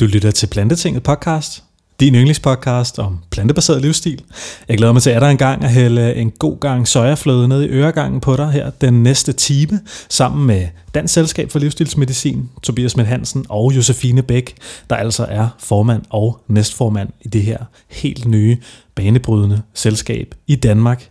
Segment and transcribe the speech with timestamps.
[0.00, 1.64] Du lytter til Plantetinget podcast,
[2.00, 4.22] din yndlingspodcast om plantebaseret livsstil.
[4.68, 7.62] Jeg glæder mig til at der en gang at hælde en god gang sojafløde ned
[7.62, 12.92] i øregangen på dig her den næste time, sammen med Dansk Selskab for Livsstilsmedicin, Tobias
[12.92, 14.54] Smidt Hansen og Josefine Bæk,
[14.90, 17.58] der altså er formand og næstformand i det her
[17.88, 18.58] helt nye,
[18.94, 21.08] banebrydende selskab i Danmark.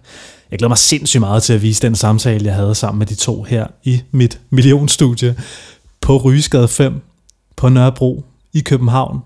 [0.52, 3.16] Jeg glæder mig sindssygt meget til at vise den samtale, jeg havde sammen med de
[3.16, 5.36] to her i mit millionstudie
[6.02, 7.02] på Rygeskade 5
[7.56, 9.20] på Nørrebro i København.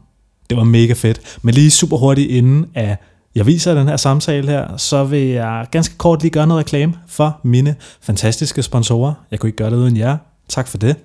[0.50, 1.38] Det var mega fedt.
[1.42, 2.98] Men lige super hurtigt inden at
[3.36, 6.94] jeg viser den her samtale her, så vil jeg ganske kort lige gøre noget reklame
[7.08, 9.14] for mine fantastiske sponsorer.
[9.32, 10.18] Jeg kunne ikke gøre det uden jer.
[10.50, 10.96] Tak for det.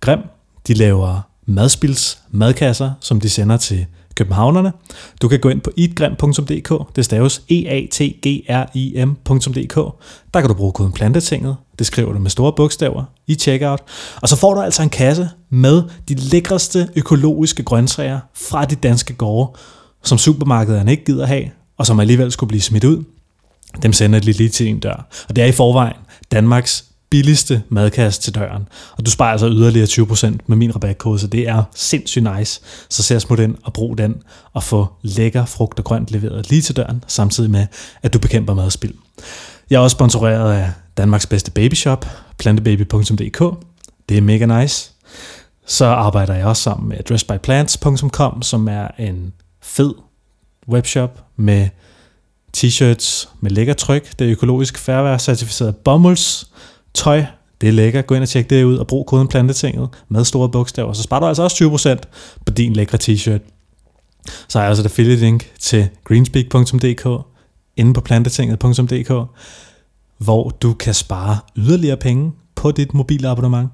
[0.00, 0.18] Grim,
[0.66, 4.72] de laver madspils madkasser, som de sender til københavnerne.
[5.22, 9.74] Du kan gå ind på eatgrim.dk, det staves e a t g r i m.dk.
[10.34, 13.82] Der kan du bruge koden plantetinget, det skriver du med store bogstaver i checkout.
[14.22, 19.14] Og så får du altså en kasse med de lækreste økologiske grøntsager fra de danske
[19.14, 19.58] gårde,
[20.04, 21.44] som supermarkederne ikke gider have,
[21.78, 23.04] og som alligevel skulle blive smidt ud.
[23.82, 25.06] Dem sender de lige til din dør.
[25.28, 25.96] Og det er i forvejen
[26.32, 28.68] Danmarks billigste madkasse til døren.
[28.96, 32.60] Og du sparer altså yderligere 20% med min rabatkode, så det er sindssygt nice.
[32.90, 34.14] Så ser smut ind og brug den
[34.52, 37.66] og få lækker frugt og grønt leveret lige til døren, samtidig med,
[38.02, 38.94] at du bekæmper madspild.
[39.70, 42.06] Jeg er også sponsoreret af Danmarks bedste babyshop,
[42.38, 43.64] plantebaby.dk.
[44.08, 44.92] Det er mega nice.
[45.66, 49.32] Så arbejder jeg også sammen med dressbyplants.com, som er en
[49.62, 49.94] fed
[50.68, 51.68] webshop med
[52.56, 54.18] t-shirts med lækker tryk.
[54.18, 56.50] Det er økologisk færvær certificeret bomulds
[56.94, 57.24] tøj.
[57.60, 58.02] Det er lækker.
[58.02, 60.92] Gå ind og tjek det ud og brug koden plantetinget med store bogstaver.
[60.92, 63.40] Så sparer du altså også 20% på din lækre t-shirt.
[64.48, 67.26] Så har jeg også et affiliate link til greenspeak.dk
[67.76, 69.28] inde på plantetinget.dk,
[70.18, 73.70] hvor du kan spare yderligere penge på dit mobilabonnement.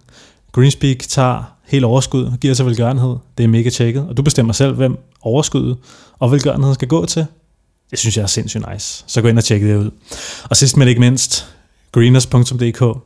[0.52, 3.16] Greenspeak tager helt overskud og giver sig velgørenhed.
[3.38, 5.76] Det er mega tjekket, og du bestemmer selv, hvem overskuddet
[6.18, 7.26] og velgørenheden skal gå til.
[7.90, 9.04] Det synes jeg er sindssygt nice.
[9.06, 9.90] Så gå ind og tjek det ud.
[10.50, 11.46] Og sidst men ikke mindst,
[11.92, 12.98] greeners.dk,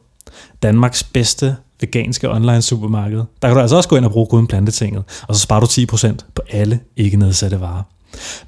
[0.62, 3.19] Danmarks bedste veganske online supermarked.
[3.43, 5.66] Der kan du altså også gå ind og bruge koden plantetinget, og så sparer du
[5.66, 7.82] 10% på alle ikke nedsatte varer.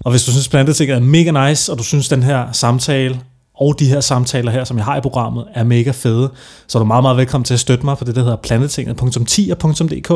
[0.00, 3.20] Og hvis du synes, plantetinget er mega nice, og du synes, den her samtale
[3.60, 6.31] og de her samtaler her, som jeg har i programmet, er mega fede,
[6.66, 10.09] så er du meget, meget velkommen til at støtte mig på det, der hedder planetinget.10.dk.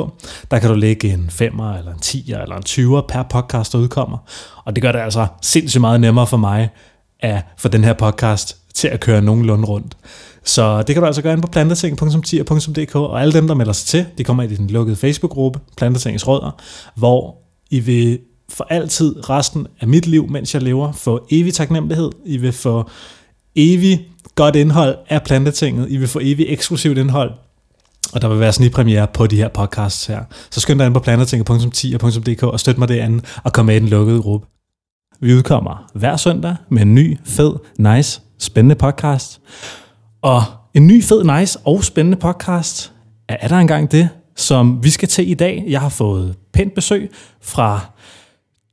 [0.50, 3.78] Der kan du lægge en 5'er, eller en 10'er, eller en 20'er per podcast, der
[3.78, 4.18] udkommer.
[4.64, 6.68] Og det gør det altså sindssygt meget nemmere for mig
[7.20, 9.96] at få den her podcast til at køre nogenlunde rundt.
[10.44, 13.86] Så det kan du altså gøre ind på planteting.10.dk, og alle dem, der melder sig
[13.86, 16.60] til, de kommer ind i den lukkede Facebook-gruppe, Plantetingens Rødder,
[16.94, 17.36] hvor
[17.70, 18.18] I vil
[18.48, 22.10] for altid resten af mit liv, mens jeg lever, få evig taknemmelighed.
[22.24, 22.88] I vil få
[23.56, 25.90] evig godt indhold af Plantetinget.
[25.90, 27.32] I vil få evig eksklusivt indhold.
[28.12, 30.20] Og der vil være snitpremiere på de her podcasts her.
[30.50, 33.88] Så skynd dig ind på plantetinget.10.dk og støt mig derinde og kom med i den
[33.88, 34.46] lukkede gruppe.
[35.20, 39.40] Vi udkommer hver søndag med en ny, fed, nice, spændende podcast.
[40.22, 40.42] Og
[40.74, 42.92] en ny, fed, nice og spændende podcast
[43.28, 45.64] er, er der engang det, som vi skal til i dag.
[45.68, 47.10] Jeg har fået pænt besøg
[47.42, 47.80] fra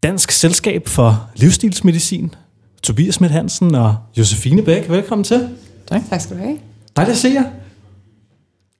[0.04, 2.36] Dansk Selskab for Livsstilsmedicin,
[2.84, 4.90] Tobias Smidt Hansen og Josefine Bæk.
[4.90, 5.50] Velkommen til.
[5.88, 6.02] Tak.
[6.10, 6.58] Tak skal du have.
[6.96, 7.44] Dejligt at se jer.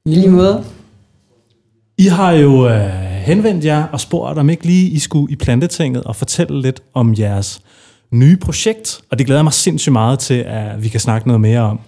[0.06, 0.64] I lige måde.
[1.98, 2.90] I har jo øh,
[3.26, 7.16] henvendt jer og spurgt, om ikke lige I skulle i plantetinget og fortælle lidt om
[7.20, 7.62] jeres
[8.12, 9.02] nye projekt.
[9.12, 11.80] Og det glæder mig sindssygt meget til, at vi kan snakke noget mere om.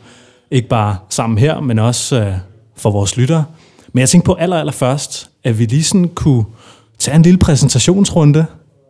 [0.52, 2.34] Ikke bare sammen her, men også øh,
[2.78, 3.46] for vores lyttere.
[3.94, 6.46] Men jeg tænkte på aller, aller først, at vi lige sådan kunne
[7.00, 8.46] tage en lille præsentationsrunde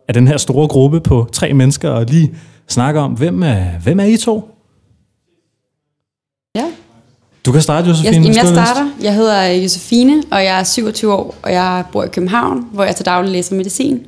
[0.08, 2.34] af den her store gruppe på tre mennesker, og lige
[2.68, 4.50] snakke om, hvem er, hvem er I to?
[6.56, 6.64] Ja.
[7.46, 8.26] Du kan starte, Josefine.
[8.26, 8.90] Jeg, jeg starter.
[9.02, 12.96] Jeg hedder Josefine, og jeg er 27 år, og jeg bor i København, hvor jeg
[12.96, 14.06] til daglig læser medicin.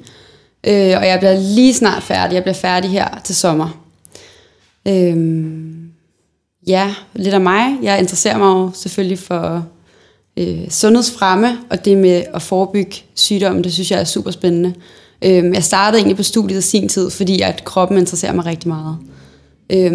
[0.67, 2.35] Øh, og jeg bliver lige snart færdig.
[2.35, 3.81] Jeg bliver færdig her til sommer.
[4.89, 5.17] Øh,
[6.67, 7.77] ja, lidt af mig.
[7.83, 9.67] Jeg interesserer mig jo selvfølgelig for
[10.37, 14.75] øh, sundhedsfremme, og det med at forebygge sygdomme, det synes jeg er super spændende.
[15.25, 18.69] Øh, jeg startede egentlig på studiet i sin tid, fordi at kroppen interesserer mig rigtig
[18.69, 18.97] meget.
[19.73, 19.93] Øh,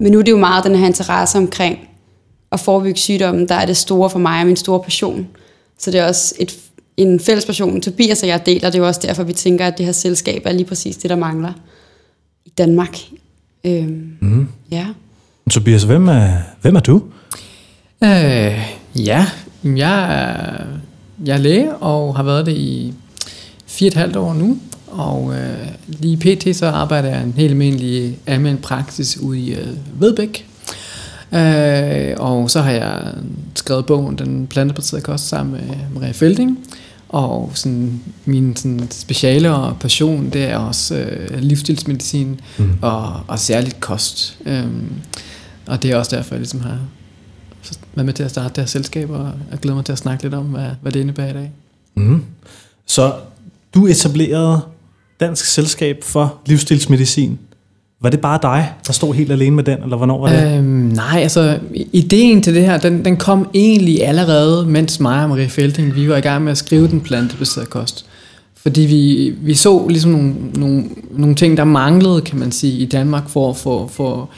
[0.00, 1.78] men nu er det jo meget den her interesse omkring
[2.52, 5.26] at forebygge sygdommen, der er det store for mig og min store passion.
[5.78, 6.56] Så det er også et,
[6.96, 8.70] en fælles passion, Tobias og jeg deler.
[8.70, 11.10] Det er jo også derfor, vi tænker, at det her selskab er lige præcis det,
[11.10, 11.52] der mangler
[12.44, 12.98] i Danmark.
[13.64, 14.48] Øhm, Mm.
[14.70, 14.86] ja.
[15.50, 16.28] Tobias, hvem er,
[16.62, 17.02] hvem er du?
[18.04, 18.58] Øh,
[18.96, 19.26] ja,
[19.64, 20.64] jeg er,
[21.24, 22.94] jeg er læge og har været det i
[23.74, 24.58] fire og et halvt år nu.
[24.86, 26.56] Og øh, lige pt.
[26.56, 29.68] så arbejder jeg en helt almindelig almindelig praksis ude i øh,
[30.00, 30.46] Vedbæk.
[31.32, 33.14] Øh, og så har jeg
[33.54, 36.58] skrevet bogen Den plantebaserede kost sammen med Maria Felding.
[37.08, 42.78] Og sådan, min sådan, speciale og passion, det er også øh, livsstilsmedicin mm.
[42.82, 44.38] og, og særligt kost.
[44.46, 44.92] Øhm,
[45.66, 46.78] og det er også derfor, jeg ligesom har
[47.94, 50.22] været med til at starte det her selskab, og jeg glæder mig til at snakke
[50.22, 51.52] lidt om, hvad, hvad det indebærer i dag.
[51.94, 52.24] Mm.
[52.86, 53.12] Så
[53.74, 54.60] du etablerede
[55.20, 57.38] Dansk Selskab for Livsstilsmedicin.
[58.02, 60.58] Var det bare dig, der stod helt alene med den, eller hvornår var det?
[60.58, 61.58] Øhm, nej, altså
[61.92, 66.08] ideen til det her, den, den kom egentlig allerede, mens mig og Marie Felding, vi
[66.08, 68.06] var i gang med at skrive den plantebaserede kost.
[68.56, 72.86] Fordi vi, vi så ligesom nogle, nogle, nogle ting, der manglede, kan man sige, i
[72.86, 74.30] Danmark for at få for,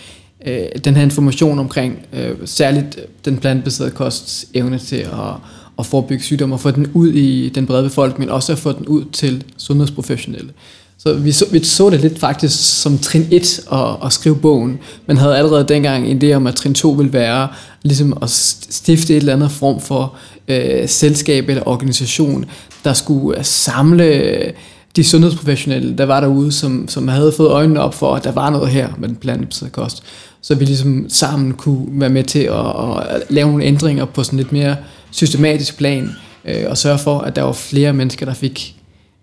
[0.46, 5.34] øh, den her information omkring øh, særligt den plantebaserede kosts evne til at,
[5.78, 8.72] at forebygge sygdomme og få den ud i den brede befolkning, men også at få
[8.72, 10.50] den ud til sundhedsprofessionelle.
[10.98, 14.78] Så vi så, vi så det lidt faktisk som trin 1 at, at skrive bogen,
[15.06, 17.48] men havde allerede dengang en idé om, at trin 2 ville være
[17.82, 20.14] ligesom at stifte et eller andet form for
[20.48, 22.44] øh, selskab eller organisation,
[22.84, 24.52] der skulle øh, samle
[24.96, 28.50] de sundhedsprofessionelle, der var derude, som, som havde fået øjnene op for, at der var
[28.50, 30.02] noget her med den plantebaserede kost.
[30.40, 34.36] Så vi ligesom sammen kunne være med til at, at lave nogle ændringer på sådan
[34.36, 34.76] lidt mere
[35.10, 36.10] systematisk plan,
[36.44, 38.76] øh, og sørge for, at der var flere mennesker, der fik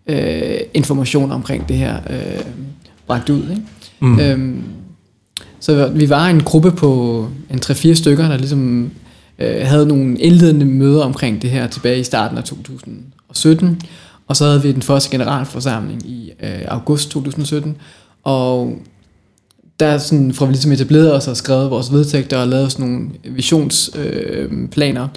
[0.08, 2.46] øh, information omkring det her øh,
[3.08, 3.42] bragt ud.
[3.50, 3.62] Ikke?
[4.00, 4.20] Mm.
[4.20, 4.64] Øhm,
[5.60, 8.92] så vi var en gruppe på en 3-4 stykker, der ligesom
[9.40, 13.82] øh, havde nogle indledende møder omkring det her tilbage i starten af 2017.
[14.28, 17.76] Og så havde vi den første generalforsamling i øh, august 2017.
[18.24, 18.76] Og
[19.80, 23.10] der sådan, fra vi ligesom etableret os og skrevet vores vedtægter og lavet sådan nogle
[23.30, 25.08] visionsplaner.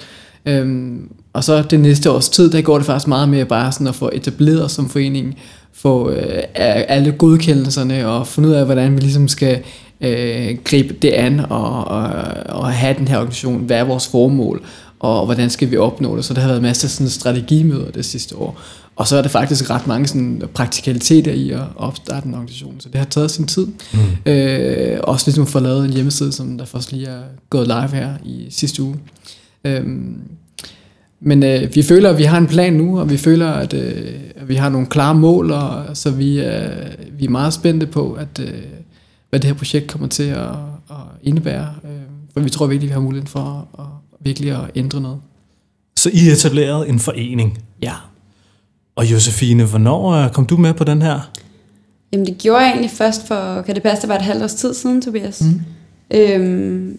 [0.45, 0.97] Øh, øh,
[1.33, 3.95] og så det næste års tid, der går det faktisk meget med bare sådan at
[3.95, 5.35] få etableret os som forening,
[5.73, 9.59] få øh, alle godkendelserne og finde ud af, hvordan vi ligesom skal
[10.01, 12.09] øh, gribe det an og, og,
[12.49, 14.61] og have den her organisation, hvad er vores formål,
[14.99, 16.25] og hvordan skal vi opnå det.
[16.25, 18.59] Så der har været masser af sådan strategimøder det sidste år.
[18.97, 22.79] Og så er der faktisk ret mange sådan praktikaliteter i at opstarte en organisation.
[22.79, 23.67] Så det har taget sin tid.
[23.93, 24.31] Mm.
[24.31, 27.87] Øh, også ligesom at få lavet en hjemmeside, som der først lige er gået live
[27.87, 28.95] her i sidste uge.
[29.65, 29.85] Øh,
[31.19, 34.13] men øh, vi føler, at vi har en plan nu, og vi føler, at, øh,
[34.35, 38.13] at vi har nogle klare mål, og så vi, øh, vi er meget spændte på,
[38.13, 38.63] at, øh,
[39.29, 40.49] hvad det her projekt kommer til at,
[40.89, 41.75] at indebære.
[41.83, 41.91] Øh,
[42.33, 43.85] for vi tror virkelig, vi har muligheden for at, at
[44.19, 45.19] virkelig at ændre noget.
[45.97, 47.59] Så I etablerede en forening?
[47.81, 47.93] Ja.
[48.97, 51.31] Og Josefine, hvornår øh, kom du med på den her?
[52.11, 54.53] Jamen det gjorde jeg egentlig først for, kan det passe, det var et halvt års
[54.53, 55.41] tid siden, Tobias.
[55.41, 55.61] Mm.
[56.17, 56.97] Øhm,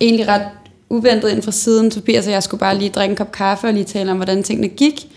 [0.00, 0.46] egentlig ret
[0.90, 1.90] uventet ind fra siden.
[1.90, 4.42] Tobias og jeg skulle bare lige drikke en kop kaffe og lige tale om, hvordan
[4.42, 5.08] tingene gik.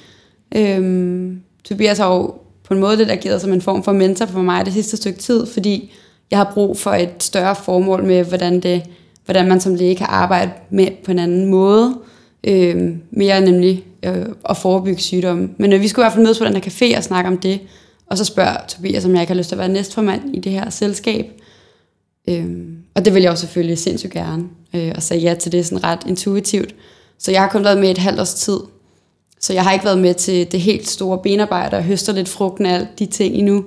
[0.56, 2.34] Øhm, Tobias har jo
[2.64, 5.20] på en måde lidt ageret som en form for mentor for mig det sidste stykke
[5.20, 5.92] tid, fordi
[6.32, 8.84] jeg har brug for et større formål med, hvordan, det,
[9.26, 11.96] hvordan man som læge kan arbejde med på en anden måde.
[12.44, 15.50] Øhm, mere nemlig øh, at forebygge sygdomme.
[15.58, 17.38] Men øh, vi skulle i hvert fald mødes på den her café og snakke om
[17.38, 17.60] det.
[18.08, 20.52] Og så spørger Tobias, om jeg ikke har lyst til at være næstformand i det
[20.52, 21.26] her selskab.
[22.30, 22.46] Øh,
[22.96, 24.44] og det vil jeg jo selvfølgelig sindssygt gerne,
[24.74, 26.76] øh, og sagde ja til det sådan ret intuitivt.
[27.20, 28.60] Så jeg har kun været med et halvt års tid,
[29.40, 32.66] så jeg har ikke været med til det helt store benarbejde og høster lidt frugten
[32.66, 33.62] af alt de ting, I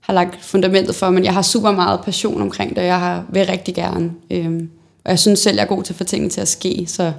[0.00, 3.24] har lagt fundamentet for, men jeg har super meget passion omkring det, og jeg har,
[3.32, 4.12] vil rigtig gerne.
[4.30, 4.70] Øhm,
[5.04, 7.12] og jeg synes selv, jeg er god til at få tingene til at ske, så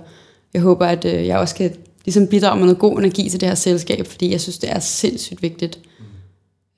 [0.54, 1.72] jeg håber, at øh, jeg også kan
[2.08, 4.80] ligesom bidrage med noget god energi til det her selskab, fordi jeg synes, det er
[4.80, 5.80] sindssygt vigtigt,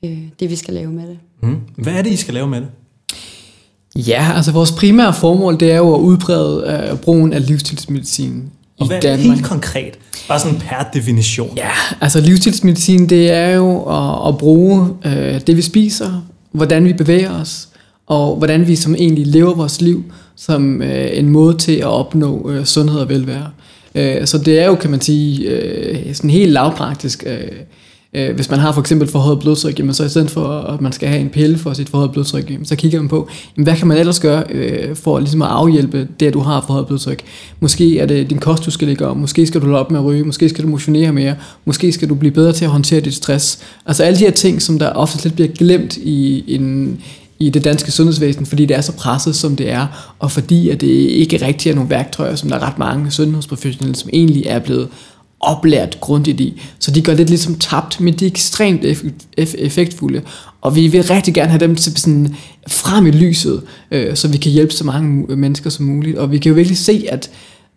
[0.06, 1.18] øh, det vi skal lave med det.
[1.44, 1.58] Mm.
[1.76, 2.68] Hvad er det, I skal lave med det?
[4.08, 8.44] Ja, altså vores primære formål, det er jo at udbrede uh, brugen af livsstilsmedicin
[8.80, 10.00] og hvad er helt konkret?
[10.28, 11.58] Bare sådan per definition.
[11.58, 11.72] Ja,
[12.02, 15.12] altså livsstilsmedicin, det er jo at, at bruge uh,
[15.48, 16.22] det, vi spiser,
[16.52, 17.70] hvordan vi bevæger os,
[18.08, 20.04] og hvordan vi som egentlig lever vores liv
[20.36, 23.50] som uh, en måde til at opnå uh, sundhed og velvære.
[23.96, 25.52] Øh, så det er jo, kan man sige,
[26.08, 27.52] uh, sådan helt lavpraktisk øh,
[28.14, 30.92] øh, hvis man har for eksempel forhøjet blodtryk, jamen så i stedet for at man
[30.92, 33.88] skal have en pille for sit forhøjet blodtryk, så kigger man på, jamen hvad kan
[33.88, 37.24] man ellers gøre øh, for ligesom at afhjælpe det, at du har forhøjet blodtryk.
[37.60, 40.00] Måske er det din kost, du skal lægge om, måske skal du holde op med
[40.00, 43.00] at ryge, måske skal du motionere mere, måske skal du blive bedre til at håndtere
[43.00, 43.60] dit stress.
[43.86, 47.02] Altså alle de her ting, som der ofte lidt bliver glemt i en,
[47.40, 50.82] i det danske sundhedsvæsen, fordi det er så presset, som det er, og fordi at
[50.82, 54.60] det ikke rigtig er nogle værktøjer, som der er ret mange sundhedsprofessionelle, som egentlig er
[54.60, 54.88] blevet
[55.40, 56.62] oplært grundigt i.
[56.80, 58.86] Så de går lidt ligesom tabt, men de er ekstremt
[59.58, 60.22] effektfulde.
[60.62, 62.36] Og vi vil rigtig gerne have dem til sådan
[62.68, 66.18] frem i lyset, øh, så vi kan hjælpe så mange mennesker som muligt.
[66.18, 67.30] Og vi kan jo virkelig se, at,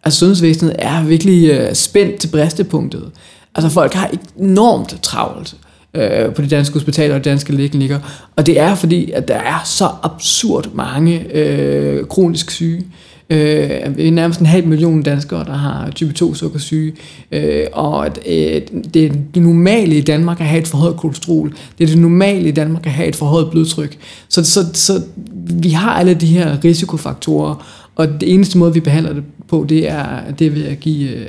[0.04, 3.10] at sundhedsvæsenet er virkelig øh, spændt til bristepunktet.
[3.54, 5.56] Altså folk har enormt travlt
[5.94, 7.98] øh, på de danske hospitaler og de danske lægeklinikker.
[8.36, 12.84] Og det er fordi, at der er så absurd mange øh, kronisk syge
[13.32, 16.92] Øh, vi er nærmest en halv million danskere, der har type 2 sukkersyge,
[17.32, 21.54] øh, og at, øh, det er det normale i Danmark at have et forhøjet kolesterol.
[21.78, 23.98] Det er det normale i Danmark at have et forhøjet blodtryk.
[24.28, 25.02] Så, så, så
[25.62, 29.90] vi har alle de her risikofaktorer, og det eneste måde, vi behandler det på, det
[29.90, 31.26] er, det er ved at give øh,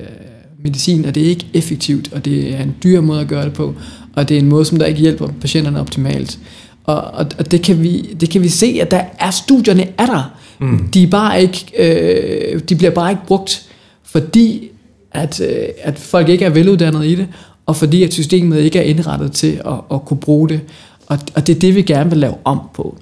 [0.63, 3.53] medicin, og det er ikke effektivt, og det er en dyr måde at gøre det
[3.53, 3.75] på,
[4.15, 6.39] og det er en måde, som der ikke hjælper patienterne optimalt.
[6.83, 10.05] Og, og, og det, kan vi, det kan vi se, at der er studierne er
[10.05, 10.33] der.
[10.59, 10.87] Mm.
[10.87, 13.69] De, er bare ikke, øh, de bliver bare ikke brugt,
[14.03, 14.69] fordi
[15.11, 17.27] at, øh, at folk ikke er veluddannede i det,
[17.65, 20.61] og fordi at systemet ikke er indrettet til at, at kunne bruge det.
[21.07, 22.97] Og, og det er det, vi gerne vil lave om på.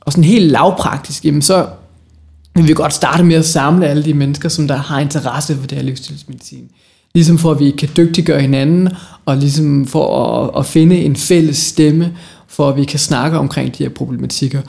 [0.00, 1.66] Og sådan helt lavpraktisk, jamen så
[2.54, 5.66] vil vi godt starte med at samle alle de mennesker, som der har interesse for
[5.66, 6.68] det her livsstilsmedicin.
[7.16, 8.88] Ligesom for at vi kan dygtiggøre hinanden,
[9.24, 12.12] og ligesom for at, at finde en fælles stemme,
[12.48, 14.60] for at vi kan snakke omkring de her problematikker.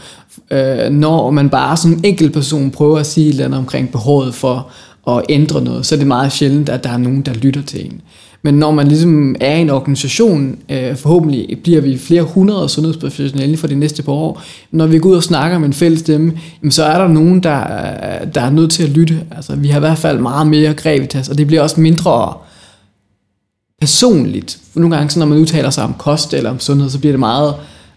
[0.51, 3.91] Øh, når man bare som en enkelt person prøver at sige et eller andet omkring
[3.91, 4.71] behovet for
[5.07, 7.85] at ændre noget, så er det meget sjældent, at der er nogen, der lytter til
[7.85, 8.01] en.
[8.41, 13.57] Men når man ligesom er i en organisation, øh, forhåbentlig bliver vi flere hundrede sundhedsprofessionelle
[13.57, 14.41] for de næste par år,
[14.71, 17.43] når vi går ud og snakker med en fælles stemme, jamen, så er der nogen,
[17.43, 17.59] der,
[18.33, 19.19] der er nødt til at lytte.
[19.35, 22.33] Altså, vi har i hvert fald meget mere gravitas, og det bliver også mindre
[23.81, 24.59] personligt.
[24.73, 27.13] For nogle gange, så når man udtaler sig om kost eller om sundhed, så bliver
[27.13, 27.53] det meget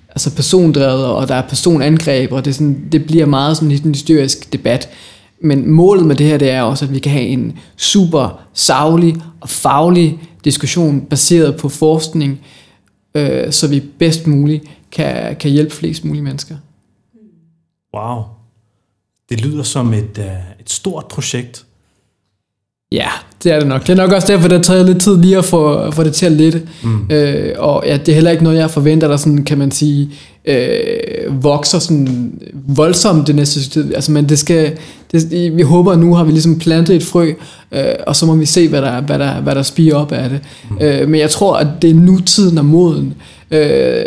[0.09, 4.53] altså persondrevet, og der er personangreb, og det, sådan, det bliver meget sådan en historisk
[4.53, 4.89] debat.
[5.43, 9.17] Men målet med det her, det er også, at vi kan have en super savlig
[9.41, 12.41] og faglig diskussion baseret på forskning,
[13.15, 16.57] øh, så vi bedst muligt kan, kan hjælpe flest mulige mennesker.
[17.95, 18.23] Wow.
[19.29, 21.67] Det lyder som et, øh, et stort projekt.
[22.93, 23.09] Ja,
[23.45, 23.83] det er det nok.
[23.87, 26.13] Det er nok også derfor, det har taget lidt tid lige at få, få det
[26.13, 26.63] til at lette.
[26.83, 27.11] Mm.
[27.11, 30.11] Øh, og ja, det er heller ikke noget, jeg forventer, der sådan, kan man sige,
[30.45, 33.95] øh, vokser sådan voldsomt det næste tid.
[33.95, 34.73] Altså, men det skal,
[35.13, 37.33] det, vi håber, at nu har vi ligesom plantet et frø,
[37.73, 40.31] øh, og så må vi se, hvad der, hvad der, hvad der spiger op af
[40.31, 40.41] det.
[40.71, 40.79] Mm.
[40.81, 43.15] Øh, men jeg tror, at det er nu tiden er moden.
[43.51, 44.05] Øh,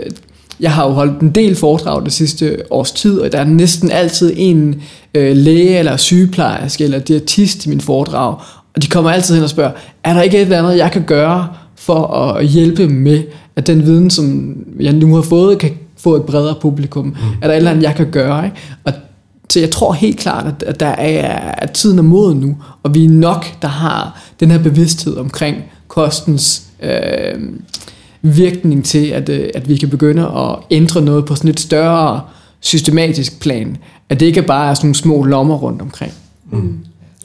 [0.60, 3.92] jeg har jo holdt en del foredrag det sidste års tid, og der er næsten
[3.92, 4.82] altid en
[5.16, 8.36] øh, læge eller sygeplejerske eller diætist i min foredrag,
[8.76, 9.72] og de kommer altid hen og spørger,
[10.04, 13.24] er der ikke et eller andet, jeg kan gøre for at hjælpe med,
[13.56, 17.06] at den viden, som jeg nu har fået, kan få et bredere publikum?
[17.06, 17.14] Mm.
[17.42, 18.46] Er der et eller andet, jeg kan gøre?
[18.46, 18.58] Ikke?
[18.84, 18.94] Og
[19.50, 23.06] så jeg tror helt klart, at der er, at tiden er moden nu, og vi
[23.06, 27.42] er nok, der har den her bevidsthed omkring kostens øh,
[28.22, 32.22] virkning til, at, øh, at vi kan begynde at ændre noget på sådan et større
[32.60, 33.78] systematisk plan.
[34.10, 36.14] At det ikke bare er sådan nogle små lommer rundt omkring.
[36.52, 36.78] Mm.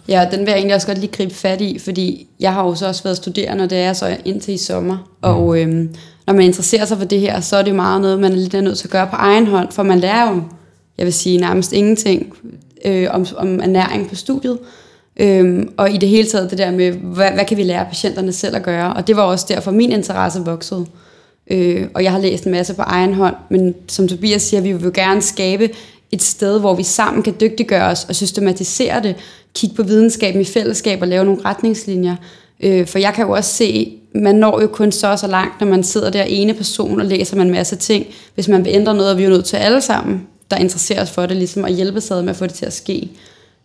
[0.09, 2.75] Ja, den vil jeg egentlig også godt lige gribe fat i, fordi jeg har jo
[2.75, 4.95] så også været studerende, og det er så indtil i sommer.
[4.95, 5.05] Mm.
[5.23, 5.95] Og øhm,
[6.27, 8.65] når man interesserer sig for det her, så er det meget noget, man er lidt
[8.65, 10.43] nødt til at gøre på egen hånd, for man lærer jo,
[10.99, 12.35] jeg vil sige, nærmest ingenting
[12.85, 14.59] øh, om, om ernæring på studiet.
[15.17, 18.33] Øhm, og i det hele taget det der med, hvad, hvad kan vi lære patienterne
[18.33, 18.95] selv at gøre?
[18.95, 20.87] Og det var også derfor, min interesse voksede.
[21.50, 24.73] Øh, og jeg har læst en masse på egen hånd, men som Tobias siger, vi
[24.73, 25.69] vil jo gerne skabe
[26.12, 29.17] et sted, hvor vi sammen kan dygtiggøre os og systematisere det,
[29.55, 32.17] kigge på videnskaben i fællesskab og lave nogle retningslinjer.
[32.61, 35.67] Øh, for jeg kan jo også se, man når jo kun så så langt, når
[35.67, 38.07] man sidder der ene person og læser man en masse ting.
[38.35, 41.11] Hvis man vil ændre noget, er vi jo nødt til alle sammen, der interesserer os
[41.11, 43.11] for det, ligesom at hjælpe sig med at få det til at ske.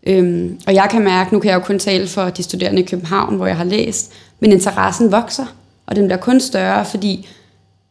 [0.07, 2.85] Øhm, og jeg kan mærke, nu kan jeg jo kun tale for de studerende i
[2.85, 5.45] København, hvor jeg har læst, men interessen vokser,
[5.87, 7.27] og den bliver kun større, fordi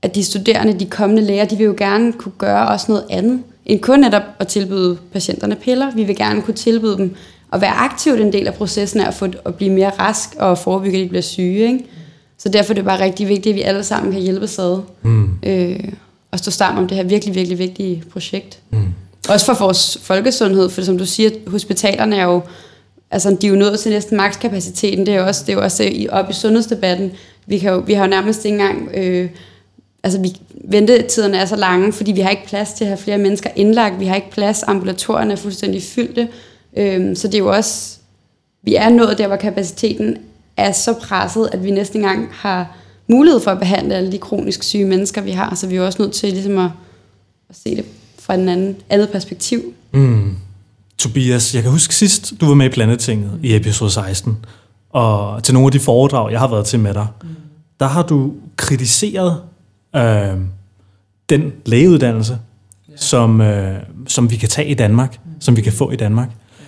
[0.03, 3.43] at de studerende, de kommende læger, de vil jo gerne kunne gøre også noget andet,
[3.67, 5.95] end kun netop at tilbyde patienterne piller.
[5.95, 7.15] Vi vil gerne kunne tilbyde dem
[7.53, 10.59] at være aktivt en del af processen af at, få, at blive mere rask og
[10.59, 11.73] forebygge, at de bliver syge.
[11.73, 11.85] Ikke?
[12.39, 15.31] Så derfor er det bare rigtig vigtigt, at vi alle sammen kan hjælpe ad mm.
[15.43, 15.81] øh,
[16.31, 18.59] og stå sammen om det her virkelig, virkelig vigtige projekt.
[18.71, 18.79] Mm.
[19.29, 22.41] Også for vores folkesundhed, for som du siger, hospitalerne er jo,
[23.11, 25.63] altså de er jo nået til næsten makskapaciteten, det er jo også, det er jo
[25.63, 27.13] også i, op i sundhedsdebatten.
[27.47, 29.31] Vi, kan jo, vi har jo nærmest ikke engang, øh,
[30.03, 33.19] altså vi, ventetiderne er så lange, fordi vi har ikke plads til at have flere
[33.19, 36.29] mennesker indlagt, vi har ikke plads, ambulatorerne er fuldstændig fyldte,
[36.77, 37.99] øh, så det er jo også,
[38.63, 40.17] vi er nået der, hvor kapaciteten
[40.57, 42.77] er så presset, at vi næsten engang har
[43.09, 46.03] mulighed for at behandle alle de kronisk syge mennesker, vi har, så vi er også
[46.03, 46.71] nødt til ligesom at,
[47.51, 47.85] at se det
[48.19, 49.75] fra en anden, andet perspektiv.
[49.93, 50.37] Mm.
[50.99, 54.37] Tobias, jeg kan huske sidst, du var med i Plantetinget i episode 16,
[54.91, 57.29] og til nogle af de foredrag, jeg har været til med dig, mm.
[57.81, 59.41] der har du kritiseret
[59.97, 60.39] øh,
[61.31, 62.39] den lægeuddannelse,
[62.89, 62.93] ja.
[62.97, 65.31] som, øh, som vi kan tage i Danmark, mm.
[65.41, 66.29] som vi kan få i Danmark.
[66.29, 66.65] Ja.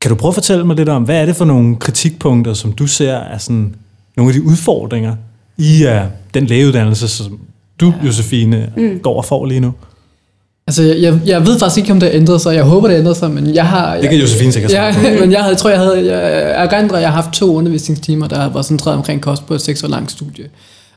[0.00, 2.72] Kan du prøve at fortælle mig lidt om, hvad er det for nogle kritikpunkter, som
[2.72, 3.74] du ser er sådan
[4.16, 5.16] nogle af de udfordringer
[5.58, 7.40] i uh, den lægeuddannelse, som
[7.80, 8.06] du, ja.
[8.06, 9.00] Josefine, mm.
[9.02, 9.72] går og får lige nu?
[10.66, 12.54] Altså, jeg, jeg, jeg ved faktisk ikke, om det har ændret sig.
[12.54, 13.96] Jeg håber, det ændrer sig, men jeg har...
[13.96, 15.00] Det kan Josefine sikkert svare på.
[15.20, 16.14] men jeg, havde, jeg tror, jeg havde...
[16.14, 19.84] Jeg, Ergandra, jeg har haft to undervisningstimer, der var centreret omkring kost på et seks
[19.84, 20.44] år langt studie.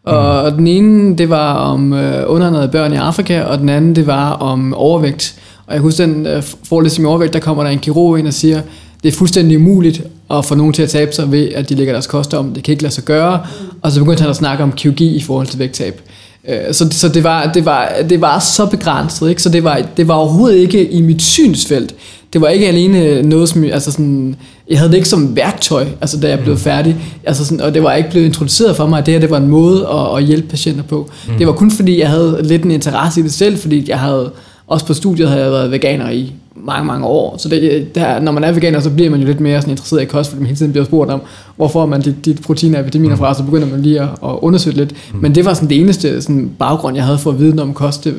[0.03, 4.07] Og den ene, det var om øh, undernærede børn i Afrika, og den anden, det
[4.07, 5.35] var om overvægt.
[5.67, 8.33] Og jeg husker den øh, forelæsning om overvægt, der kommer der en kirurg ind og
[8.33, 8.61] siger,
[9.03, 11.93] det er fuldstændig umuligt at få nogen til at tabe sig ved, at de lægger
[11.93, 12.53] deres kost om.
[12.53, 13.39] Det kan ikke lade sig gøre.
[13.81, 16.01] Og så begyndte han at snakke om kirurgi i forhold til vægttab.
[16.49, 19.41] Øh, Så, så det, var, det, var, det var så begrænset, ikke?
[19.41, 21.95] så det var, det var overhovedet ikke i mit synsfelt.
[22.33, 24.35] Det var ikke alene noget, som altså sådan,
[24.69, 27.83] jeg havde det ikke som værktøj, altså da jeg blev færdig, altså sådan, og det
[27.83, 30.23] var ikke blevet introduceret for mig, at det her det var en måde at, at
[30.23, 31.09] hjælpe patienter på.
[31.27, 31.37] Mm.
[31.37, 34.31] Det var kun fordi, jeg havde lidt en interesse i det selv, fordi jeg havde,
[34.67, 37.37] også på studiet havde jeg været veganer i mange, mange år.
[37.37, 40.01] Så det, der, når man er veganer, så bliver man jo lidt mere sådan interesseret
[40.01, 41.21] i kost, fordi man hele tiden bliver spurgt om,
[41.55, 44.75] hvorfor man dit, dit proteiner og vitaminer fra, så begynder man lige at, at undersøge
[44.75, 44.91] lidt.
[45.13, 45.19] Mm.
[45.19, 48.07] Men det var sådan det eneste sådan, baggrund, jeg havde for at vide om kost,
[48.07, 48.15] øh,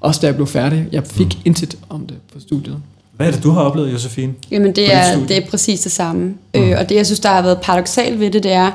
[0.00, 0.86] også da jeg blev færdig.
[0.92, 1.42] Jeg fik mm.
[1.44, 2.76] intet om det på studiet.
[3.16, 4.32] Hvad er det, du har oplevet, Josefine?
[4.50, 6.22] Jamen det er, det er præcis det samme.
[6.54, 6.60] Mm.
[6.60, 8.70] Øh, og det jeg synes, der har været paradoxalt ved det, det er,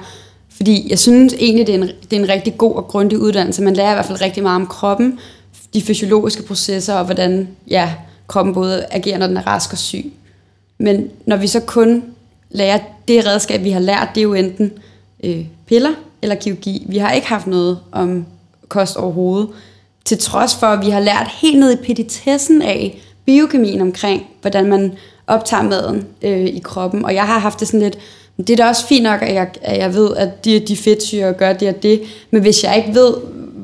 [0.56, 3.62] fordi jeg synes egentlig, det er, en, det er en rigtig god og grundig uddannelse.
[3.62, 5.20] Man lærer i hvert fald rigtig meget om kroppen,
[5.74, 7.90] de fysiologiske processer og hvordan ja,
[8.30, 10.14] kroppen både agerer, når den er rask og syg.
[10.78, 12.04] Men når vi så kun
[12.50, 14.72] lærer det redskab, vi har lært, det er jo enten
[15.24, 16.86] øh, piller eller kirurgi.
[16.90, 18.26] Vi har ikke haft noget om
[18.68, 19.50] kost overhovedet.
[20.06, 24.66] Til trods for, at vi har lært helt ned i petitessen af biokemien omkring, hvordan
[24.66, 24.94] man
[25.28, 27.06] optager maden øh, i kroppen.
[27.06, 27.98] Og jeg har haft det sådan lidt,
[28.38, 31.34] det er da også fint nok, at jeg, at jeg ved, at de, de fedtsyre
[31.34, 32.02] gør det og det.
[32.32, 33.14] Men hvis jeg ikke ved,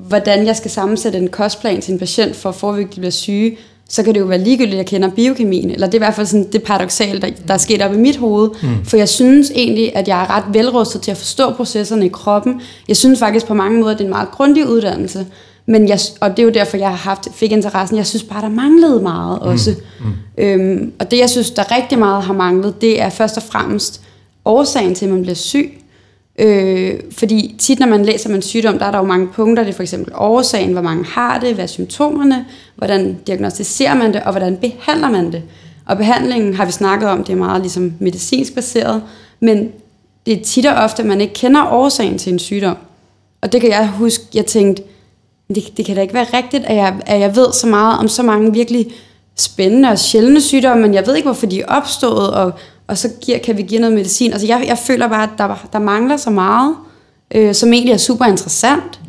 [0.08, 3.12] hvordan jeg skal sammensætte en kostplan til en patient for at forebygge, at de bliver
[3.12, 3.58] syge,
[3.90, 5.72] så kan det jo være ligegyldigt, at jeg kender biokemien.
[5.72, 7.98] Eller det er i hvert fald sådan det paradoxale, der, der er sket op i
[7.98, 8.50] mit hoved.
[8.64, 8.86] Mm.
[8.86, 12.62] For jeg synes egentlig, at jeg er ret velrustet til at forstå processerne i kroppen.
[12.88, 15.26] Jeg synes faktisk på mange måder, at det er en meget grundig uddannelse.
[15.66, 17.98] Men jeg, og det er jo derfor, jeg har haft, fik interessen.
[17.98, 19.76] Jeg synes bare, der manglede meget også.
[20.00, 20.06] Mm.
[20.06, 20.44] Mm.
[20.44, 24.02] Øhm, og det, jeg synes, der rigtig meget har manglet, det er først og fremmest
[24.46, 25.82] årsagen til, at man bliver syg.
[26.40, 29.64] Øh, fordi tit, når man læser om en sygdom, der er der jo mange punkter.
[29.64, 34.14] Det er for eksempel årsagen, hvor mange har det, hvad er symptomerne, hvordan diagnostiserer man
[34.14, 35.44] det, og hvordan behandler man det.
[35.86, 39.04] Og behandlingen har vi snakket om, det er meget ligesom medicinsk baseret,
[39.40, 39.72] men
[40.26, 42.78] det er tit og ofte, at man ikke kender årsagen til en sygdom.
[43.42, 44.84] Og det kan jeg huske, jeg tænkte,
[45.56, 48.08] det, det kan da ikke være rigtigt, at jeg, at jeg ved så meget om
[48.08, 48.92] så mange virkelig
[49.36, 52.52] spændende og sjældne sygdomme, men jeg ved ikke, hvorfor de er opstået, og,
[52.88, 54.32] og så giver, kan vi give noget medicin.
[54.32, 56.76] Altså jeg, jeg føler bare, at der, der mangler så meget,
[57.36, 59.00] øh, som egentlig er super interessant.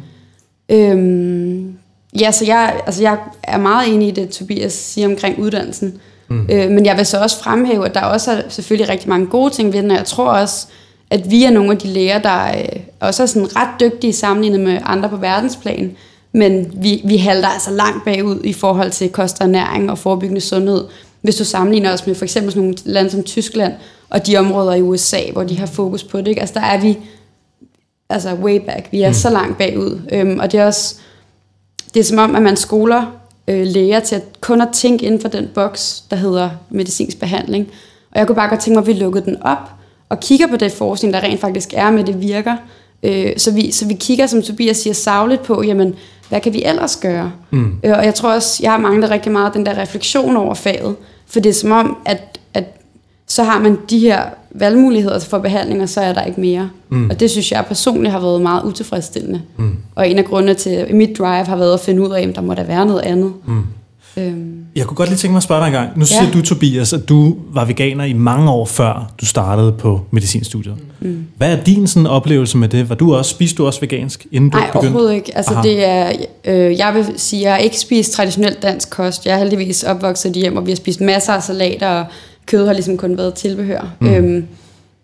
[0.68, 1.78] Øhm,
[2.20, 6.00] ja, så jeg, altså jeg er meget enig i det, Tobias siger omkring uddannelsen.
[6.28, 6.46] Mm.
[6.50, 9.50] Øh, men jeg vil så også fremhæve, at der også er selvfølgelig rigtig mange gode
[9.50, 10.66] ting ved den, og jeg tror også,
[11.10, 14.60] at vi er nogle af de læger, der øh, også er sådan ret dygtige sammenlignet
[14.60, 15.96] med andre på verdensplan,
[16.32, 20.40] men vi, vi halter altså langt bagud i forhold til kost og ernæring og forebyggende
[20.40, 20.84] sundhed.
[21.20, 23.72] Hvis du sammenligner os med for eksempel sådan nogle lande som Tyskland
[24.08, 26.40] og de områder i USA, hvor de har fokus på det, ikke?
[26.40, 26.98] altså der er vi
[28.08, 28.88] altså way back.
[28.92, 29.14] Vi er mm.
[29.14, 30.00] så langt bagud.
[30.12, 30.94] Øhm, og det er også,
[31.94, 33.12] det er som om, at man skoler
[33.48, 37.68] øh, læger til at kun at tænke inden for den boks, der hedder medicinsk behandling.
[38.10, 39.70] Og jeg kunne bare godt tænke mig, at vi lukkede den op
[40.08, 42.56] og kigger på det forskning, der rent faktisk er med, det virker.
[43.02, 45.94] Øh, så, vi, så vi kigger, som Tobias siger, savligt på, jamen,
[46.28, 47.32] hvad kan vi ellers gøre?
[47.50, 47.72] Mm.
[47.84, 50.96] Øh, og jeg tror også, jeg har manglet rigtig meget den der refleksion over faget.
[51.26, 52.64] For det er som om, at, at
[53.26, 56.70] så har man de her valgmuligheder for behandling, og så er der ikke mere.
[56.88, 57.10] Mm.
[57.10, 59.42] Og det synes jeg personligt har været meget utilfredsstillende.
[59.56, 59.76] Mm.
[59.94, 62.40] Og en af grundene til mit drive har været at finde ud af, at der
[62.40, 63.32] må der være noget andet.
[63.46, 63.62] Mm.
[64.16, 64.64] Øhm.
[64.76, 65.98] Jeg kunne godt lige tænke mig at spørge dig en gang.
[65.98, 66.30] Nu siger ja.
[66.30, 70.74] du, Tobias, at du var veganer i mange år før du startede på medicinstudiet.
[71.00, 71.26] Mm.
[71.36, 72.88] Hvad er din sådan, oplevelse med det?
[72.88, 74.86] Var du også, spiste du også vegansk, inden du Nej, begyndte?
[74.86, 75.36] overhovedet ikke.
[75.36, 76.12] Altså, det er,
[76.44, 79.26] øh, jeg vil sige, jeg har ikke spist traditionelt dansk kost.
[79.26, 82.06] Jeg er heldigvis opvokset i hjem, og vi har spist masser af salater, og
[82.46, 83.94] kød har ligesom kun været tilbehør.
[84.00, 84.14] Mm.
[84.14, 84.46] Øhm,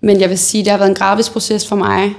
[0.00, 2.14] men jeg vil sige, det har været en gradvis proces for mig.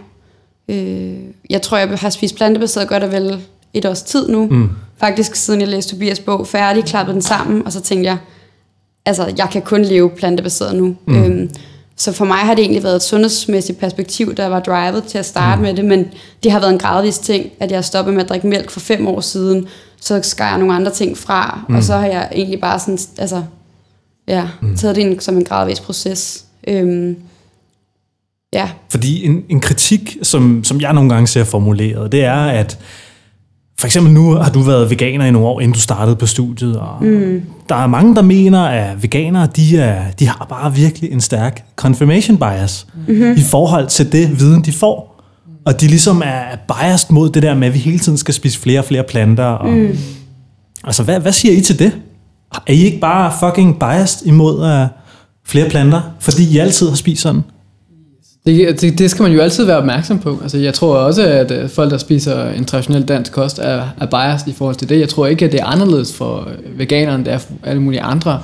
[0.70, 1.14] Øh,
[1.50, 3.40] jeg tror, jeg har spist plantebaseret godt og vel
[3.74, 4.48] et års tid nu.
[4.52, 4.70] Mm.
[4.98, 8.18] Faktisk siden jeg læste Tobias bog færdig, klappede den sammen, og så tænkte jeg,
[9.06, 10.96] altså jeg kan kun leve plantebaseret nu.
[11.08, 11.24] Mm.
[11.24, 11.50] Øhm,
[11.96, 15.26] så for mig har det egentlig været et sundhedsmæssigt perspektiv, der var drivet til at
[15.26, 15.62] starte mm.
[15.62, 16.06] med det, men
[16.44, 19.08] det har været en gradvis ting, at jeg stoppede med at drikke mælk for fem
[19.08, 19.68] år siden,
[20.02, 21.76] så skar jeg nogle andre ting fra, mm.
[21.76, 23.44] og så har jeg egentlig bare sådan, altså,
[24.28, 24.76] ja, mm.
[24.76, 26.46] taget det ind som en gradvis proces.
[26.68, 27.16] Øhm,
[28.54, 28.70] ja.
[28.90, 32.80] Fordi en, en kritik, som, som jeg nogle gange ser formuleret, det er, at
[33.84, 36.80] for eksempel nu har du været veganer i nogle år, inden du startede på studiet,
[36.80, 37.42] og mm.
[37.70, 41.66] der er mange, der mener, at veganere, de, er, de har bare virkelig en stærk
[41.76, 43.32] confirmation bias mm-hmm.
[43.32, 45.24] i forhold til det viden, de får.
[45.66, 48.60] Og de ligesom er biased mod det der med, at vi hele tiden skal spise
[48.60, 49.46] flere og flere planter.
[49.46, 49.98] Og, mm.
[50.84, 51.92] Altså, hvad, hvad siger I til det?
[52.68, 54.88] Er I ikke bare fucking biased imod uh,
[55.46, 57.42] flere planter, fordi I altid har spist sådan?
[58.46, 60.40] Det, det, det skal man jo altid være opmærksom på.
[60.42, 64.06] Altså, jeg tror også, at øh, folk, der spiser en traditionel dansk kost, er, er
[64.06, 65.00] biased i forhold til det.
[65.00, 67.82] Jeg tror ikke, at det er anderledes for øh, veganere, end det er for alle
[67.82, 68.40] mulige andre.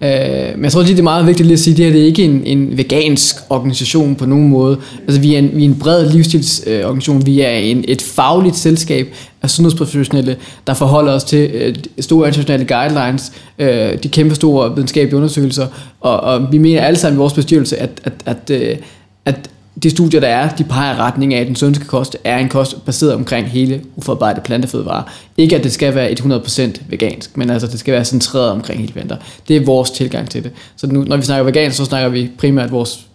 [0.00, 0.10] Øh,
[0.54, 2.02] men jeg tror lige, det er meget vigtigt lige at sige, at det her det
[2.02, 4.78] er ikke en, en vegansk organisation på nogen måde.
[5.06, 7.26] Altså, vi er en, vi er en bred livsstilsorganisation.
[7.26, 10.36] Vi er en, et fagligt selskab af sundhedsprofessionelle,
[10.66, 15.66] der forholder os til øh, store internationale guidelines, øh, de kæmpe store videnskabelige undersøgelser,
[16.00, 18.76] og, og vi mener alle sammen i vores bestyrelse, at, at, at, øh,
[19.24, 19.50] at
[19.82, 22.48] de studier, der er, de peger i retning af, at den sundeste kost er en
[22.48, 25.02] kost baseret omkring hele uforarbejdet plantefødevarer.
[25.36, 28.92] Ikke at det skal være 100% vegansk, men altså det skal være centreret omkring hele
[28.92, 29.16] planter.
[29.48, 30.52] Det er vores tilgang til det.
[30.76, 33.06] Så nu, når vi snakker vegansk, så snakker vi primært vores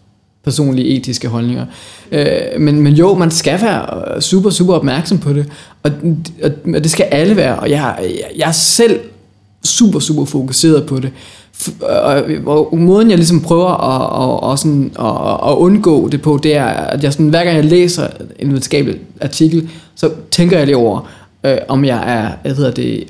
[0.43, 1.65] personlige etiske holdninger.
[2.11, 2.25] Øh,
[2.59, 5.45] men, men jo, man skal være øh, super, super opmærksom på det,
[5.83, 5.91] og,
[6.43, 7.97] og, og det skal alle være, og jeg,
[8.37, 8.99] jeg er selv
[9.63, 11.11] super, super fokuseret på det
[12.45, 16.39] og, og måden jeg ligesom prøver at, at, at, sådan, at, at undgå det på,
[16.43, 18.07] det er, at jeg sådan, hver gang jeg læser
[18.39, 21.09] en videnskabelig artikel, så tænker jeg lige over,
[21.43, 23.03] øh, om jeg er, hvad hedder det, øh,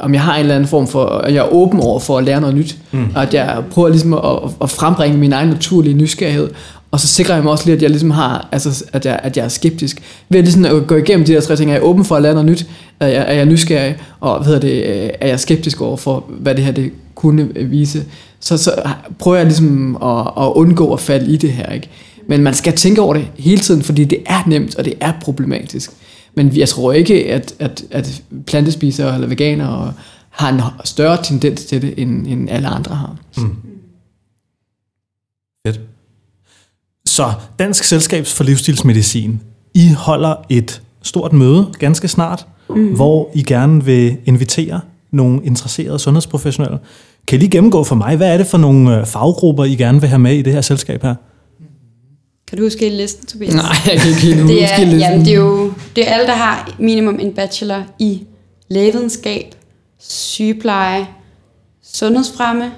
[0.00, 2.24] om jeg har en eller anden form for, at jeg er åben over for at
[2.24, 3.06] lære noget nyt, mm.
[3.14, 4.20] og at jeg prøver ligesom at,
[4.62, 6.50] at frembringe min egen naturlige nysgerrighed,
[6.90, 9.36] og så sikrer jeg mig også lige, at jeg ligesom har, altså, at jeg, at
[9.36, 10.02] jeg er skeptisk.
[10.28, 12.22] Ved at, ligesom at gå igennem de der tre ting, er jeg åben for at
[12.22, 12.66] lære noget nyt,
[13.00, 16.24] er jeg, er jeg nysgerrig, og hvad hedder det, øh, er jeg skeptisk over for,
[16.28, 18.04] hvad det her det kunne vise,
[18.40, 21.72] så, så prøver jeg ligesom at, at undgå at falde i det her.
[21.72, 21.88] Ikke?
[22.28, 25.12] Men man skal tænke over det hele tiden, fordi det er nemt, og det er
[25.20, 25.90] problematisk.
[26.34, 29.94] Men jeg tror ikke, at, at, at plantespisere eller veganere
[30.30, 33.16] har en større tendens til det, end, end alle andre har.
[33.36, 33.56] Mm.
[35.66, 35.80] Fedt.
[37.06, 39.40] Så Dansk Selskabs for Livsstilsmedicin,
[39.74, 42.94] I holder et stort møde ganske snart, mm.
[42.94, 44.80] hvor I gerne vil invitere
[45.12, 46.78] nogle interesserede sundhedsprofessionelle.
[47.26, 50.00] Kan I lige gennemgå for mig, hvad er det for nogle øh, faggrupper, I gerne
[50.00, 51.14] vil have med i det her selskab her?
[52.48, 53.54] Kan du huske listen, Tobias?
[53.54, 54.98] Nej, jeg kan ikke helt det er, listen.
[54.98, 58.22] Jamen, det er jo det er alle, der har minimum en bachelor i
[58.68, 59.54] lægevidenskab,
[59.98, 61.06] sygepleje,
[61.84, 62.70] sundhedsfremme,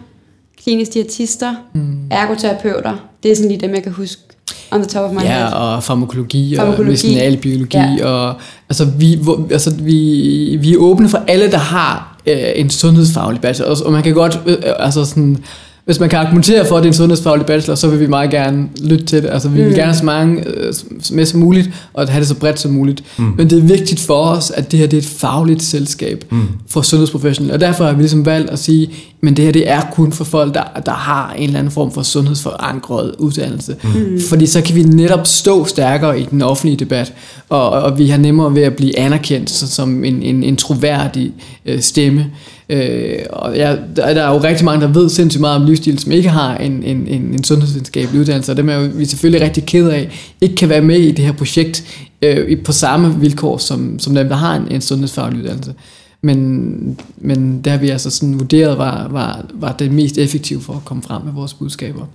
[0.64, 1.98] kliniske diætister, mm.
[2.10, 2.96] ergoterapeuter.
[3.22, 4.22] Det er sådan lige dem, jeg kan huske
[4.70, 5.52] on the top of my ja, head.
[5.52, 6.80] og farmakologi, farmakologi.
[6.80, 7.76] og medicinalbiologi.
[7.76, 8.06] Ja.
[8.06, 8.34] Og,
[8.68, 13.40] altså, vi, hvor, altså, vi, vi er åbne for alle, der har øh, en sundhedsfaglig
[13.40, 13.84] bachelor.
[13.86, 15.44] Og, man kan godt, øh, altså sådan,
[15.84, 18.30] hvis man kan argumentere for, at det er en sundhedsfaglig bachelor, så vil vi meget
[18.30, 19.30] gerne lytte til det.
[19.30, 19.66] Altså, vi mm.
[19.66, 20.74] vil gerne have så mange øh,
[21.12, 23.04] med som muligt, og have det så bredt som muligt.
[23.18, 23.32] Mm.
[23.36, 26.48] Men det er vigtigt for os, at det her det er et fagligt selskab mm.
[26.68, 27.54] for sundhedsprofessionelle.
[27.54, 30.24] Og derfor har vi ligesom valgt at sige, men det her det er kun for
[30.24, 33.76] folk, der, der har en eller anden form for sundhedsforankret uddannelse.
[33.82, 34.20] Mm.
[34.28, 37.12] Fordi så kan vi netop stå stærkere i den offentlige debat,
[37.48, 41.32] og, og vi har nemmere ved at blive anerkendt som en, en, en troværdig
[41.66, 42.26] øh, stemme.
[42.68, 45.98] Øh, og ja, der, der er jo rigtig mange, der ved sindssygt meget om livsstil,
[45.98, 49.46] som ikke har en, en, en, en sundhedsvidenskabelig uddannelse, og dem er jo, vi selvfølgelig
[49.46, 51.84] rigtig ked af, ikke kan være med i det her projekt
[52.22, 55.74] øh, på samme vilkår som, som dem, der har en, en sundhedsfaglig uddannelse.
[56.22, 60.72] Men, men det har vi altså sådan vurderet var, var, var det mest effektive for
[60.72, 62.06] at komme frem med vores budskaber.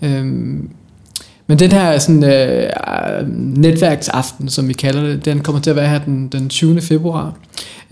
[0.00, 0.08] Mm.
[0.08, 0.70] Øhm,
[1.46, 2.70] men den her sådan, øh,
[3.56, 6.80] netværksaften, som vi kalder det, den kommer til at være her den, den 20.
[6.80, 7.36] februar.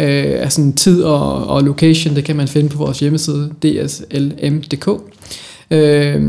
[0.02, 4.88] Øh, altså tid og, og location, det kan man finde på vores hjemmeside, dslm.dk.
[5.70, 6.22] Øh,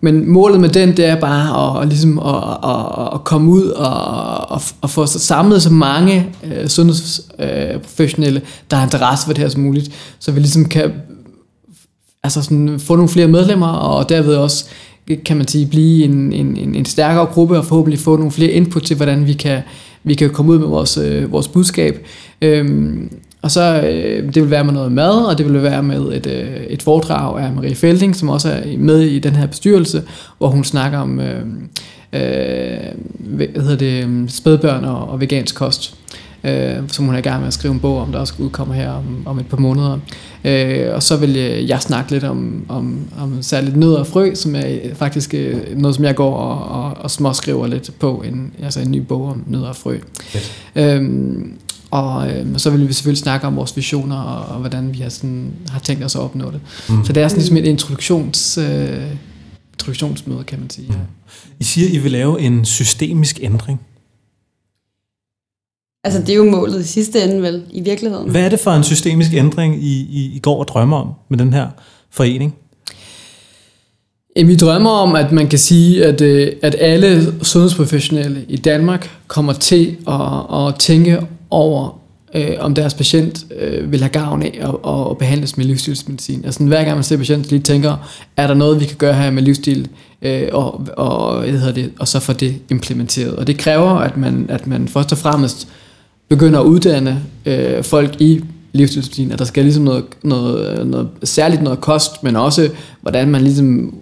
[0.00, 3.66] men målet med den, det er bare at, at, ligesom at, at, at komme ud
[3.66, 9.42] og at, at få samlet så mange øh, sundhedsprofessionelle, øh, der har interesse for det
[9.42, 10.92] her som muligt, så vi ligesom kan
[12.22, 14.64] altså sådan, få nogle flere medlemmer, og derved også
[15.24, 18.82] kan man sige, blive en, en, en, stærkere gruppe og forhåbentlig få nogle flere input
[18.82, 19.62] til, hvordan vi kan,
[20.04, 22.06] vi kan komme ud med vores, øh, vores budskab.
[22.42, 23.10] Øhm,
[23.42, 26.26] og så øh, det vil være med noget mad, og det vil være med et,
[26.26, 30.02] øh, et foredrag af Marie Felding, som også er med i den her bestyrelse,
[30.38, 31.40] hvor hun snakker om øh,
[32.12, 32.78] øh,
[33.18, 35.98] hvad hedder det, spædbørn og, og vegansk kost
[36.44, 38.74] øh, som hun er i gang med at skrive en bog om, der også udkommer
[38.74, 39.98] her om, om et par måneder.
[40.44, 44.34] Øh, og så vil jeg, jeg snakke lidt om, om, om særligt nød og frø,
[44.34, 48.52] som er faktisk øh, noget, som jeg går og, og, og småskriver lidt på, en,
[48.62, 49.98] altså en ny bog om nød og frø.
[50.36, 50.52] Yes.
[50.76, 51.52] Øhm,
[51.90, 55.08] og øh, så vil vi selvfølgelig snakke om vores visioner, og, og hvordan vi har,
[55.08, 56.60] sådan, har tænkt os at opnå det.
[56.88, 57.04] Mm.
[57.04, 59.02] Så det er sådan ligesom et introduktions, øh,
[59.72, 60.88] introduktionsmøde, kan man sige.
[60.88, 60.94] Mm.
[61.60, 63.80] I siger, I vil lave en systemisk ændring.
[66.04, 68.30] Altså, det er jo målet i sidste ende, vel, i virkeligheden.
[68.30, 71.38] Hvad er det for en systemisk ændring, I, I, I går og drømmer om med
[71.38, 71.68] den her
[72.10, 72.54] forening?
[74.36, 79.52] Vi drømmer om, at man kan sige, at, øh, at alle sundhedsprofessionelle i Danmark kommer
[79.52, 82.00] til at, at tænke over
[82.34, 86.44] øh, om deres patient øh, vil have gavn af at, at behandles med livsstilsmedicin.
[86.44, 89.30] Altså hver gang man ser patienten, lige tænker, er der noget, vi kan gøre her
[89.30, 89.88] med livsstil,
[90.22, 93.36] øh, og, og, hvad hedder det, og så få det implementeret.
[93.36, 95.68] Og det kræver, at man, at man først og fremmest
[96.28, 101.62] begynder at uddanne øh, folk i livsstilsmedicin, at der skal ligesom noget, noget, noget, særligt
[101.62, 103.94] noget kost, men også hvordan man ligesom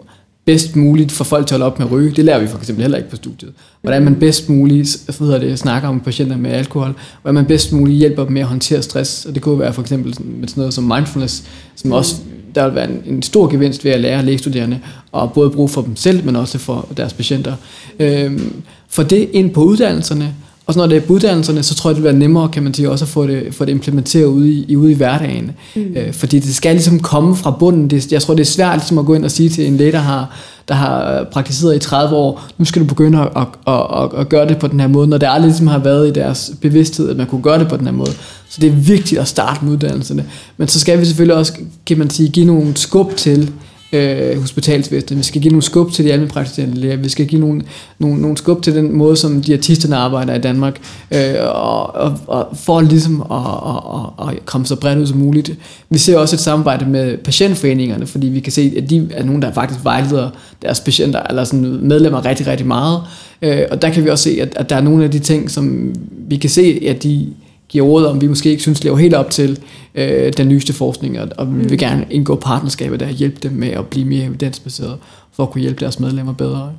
[0.46, 2.10] bedst muligt for folk til at holde op med at ryge.
[2.10, 3.52] Det lærer vi for eksempel heller ikke på studiet.
[3.82, 7.72] Hvordan man bedst muligt hvad hedder det, snakker om patienter med alkohol, hvordan man bedst
[7.72, 9.24] muligt hjælper dem med at håndtere stress.
[9.24, 11.44] Og det kunne være for eksempel med sådan noget som mindfulness,
[11.76, 12.16] som også
[12.54, 14.80] der vil være en, en stor gevinst ved at lære lægestuderende,
[15.12, 17.54] og både bruge for dem selv, men også for deres patienter.
[17.98, 18.52] Øhm,
[18.88, 20.34] for det ind på uddannelserne,
[20.66, 22.74] og så når det er på uddannelserne, så tror jeg, det være nemmere, kan man
[22.74, 25.50] sige, også at få det, få det implementeret ude i, ude i hverdagen.
[25.76, 25.82] Mm.
[25.96, 27.90] Øh, fordi det skal ligesom komme fra bunden.
[27.90, 29.92] Det, jeg tror, det er svært ligesom at gå ind og sige til en læge,
[29.92, 30.36] der har,
[30.68, 34.28] der har praktiseret i 30 år, nu skal du begynde at, at, at, at, at
[34.28, 37.10] gøre det på den her måde, når det aldrig ligesom har været i deres bevidsthed,
[37.10, 38.12] at man kunne gøre det på den her måde.
[38.48, 40.24] Så det er vigtigt at starte med uddannelserne.
[40.56, 41.52] Men så skal vi selvfølgelig også,
[41.86, 43.52] kan man sige, give nogle skub til,
[43.92, 45.18] øh, hospitalsvæsenet.
[45.18, 46.96] Vi skal give nogle skub til de almindelige praktiserende læger.
[46.96, 47.62] Vi skal give nogle,
[47.98, 50.80] nogle, nogle skub til den måde, som de artisterne arbejder i Danmark.
[51.10, 55.18] Øh, og, og, og for ligesom at, og, og, og komme så bredt ud som
[55.18, 55.52] muligt.
[55.90, 59.42] Vi ser også et samarbejde med patientforeningerne, fordi vi kan se, at de er nogen,
[59.42, 60.30] der faktisk vejleder
[60.62, 63.00] deres patienter, eller sådan medlemmer rigtig, rigtig meget.
[63.42, 65.50] Øh, og der kan vi også se, at, at der er nogle af de ting,
[65.50, 65.94] som
[66.28, 67.26] vi kan se, at de
[67.68, 69.58] giver råd om, vi måske ikke synes lever helt op til
[69.94, 71.78] øh, den nyeste forskning, og, og vi vil mm.
[71.78, 74.96] gerne indgå partnerskaber, der hjælpe dem med at blive mere evidensbaseret,
[75.32, 76.72] for at kunne hjælpe deres medlemmer bedre.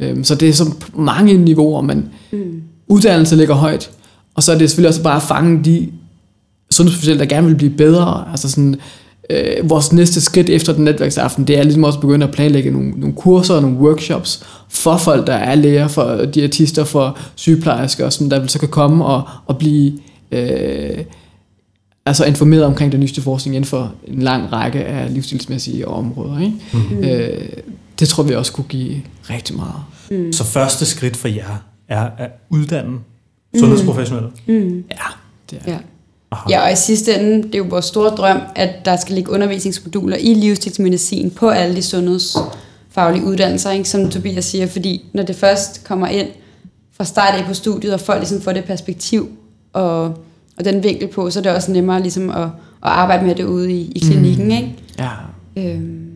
[0.00, 2.62] Øhm, så det er så mange niveauer, men mm.
[2.88, 3.90] uddannelse ligger højt,
[4.34, 5.88] og så er det selvfølgelig også bare at fange de
[6.70, 8.24] sundhedsprofessionelle, der gerne vil blive bedre.
[8.30, 8.76] Altså sådan,
[9.30, 12.70] øh, vores næste skridt efter den netværksaften, det er ligesom også at begynde at planlægge
[12.70, 18.10] nogle, nogle kurser og nogle workshops for folk, der er læger, for diætister, for sygeplejersker,
[18.10, 19.92] som der vil så kan komme og, og blive
[20.32, 21.04] øh,
[22.06, 26.38] altså informeret omkring den nyeste forskning inden for en lang række af livsstilsmæssige områder.
[26.40, 26.54] Ikke?
[26.72, 27.04] Mm.
[27.04, 27.48] Øh,
[28.00, 29.82] det tror vi også kunne give rigtig meget.
[30.10, 30.32] Mm.
[30.32, 32.98] Så første skridt for jer er at uddanne
[33.58, 34.30] sundhedsprofessionelle?
[34.46, 34.54] Mm.
[34.54, 34.84] Mm.
[34.90, 35.06] Ja,
[35.50, 35.78] det er ja.
[36.50, 39.30] Ja, og i sidste ende, det er jo vores store drøm, at der skal ligge
[39.30, 43.88] undervisningsmoduler i livsstilsmedicin på alle de sundhedsfaglige uddannelser, ikke?
[43.88, 46.28] som Tobias siger, fordi når det først kommer ind
[46.96, 49.28] fra start af på studiet, og folk ligesom får det perspektiv,
[49.72, 50.04] og,
[50.58, 52.50] og den vinkel på, så er det også nemmere ligesom at, at
[52.82, 54.44] arbejde med det ude i, i klinikken.
[54.44, 54.50] Mm.
[54.50, 54.74] Ikke?
[54.98, 55.10] Ja.
[55.56, 56.06] Øhm.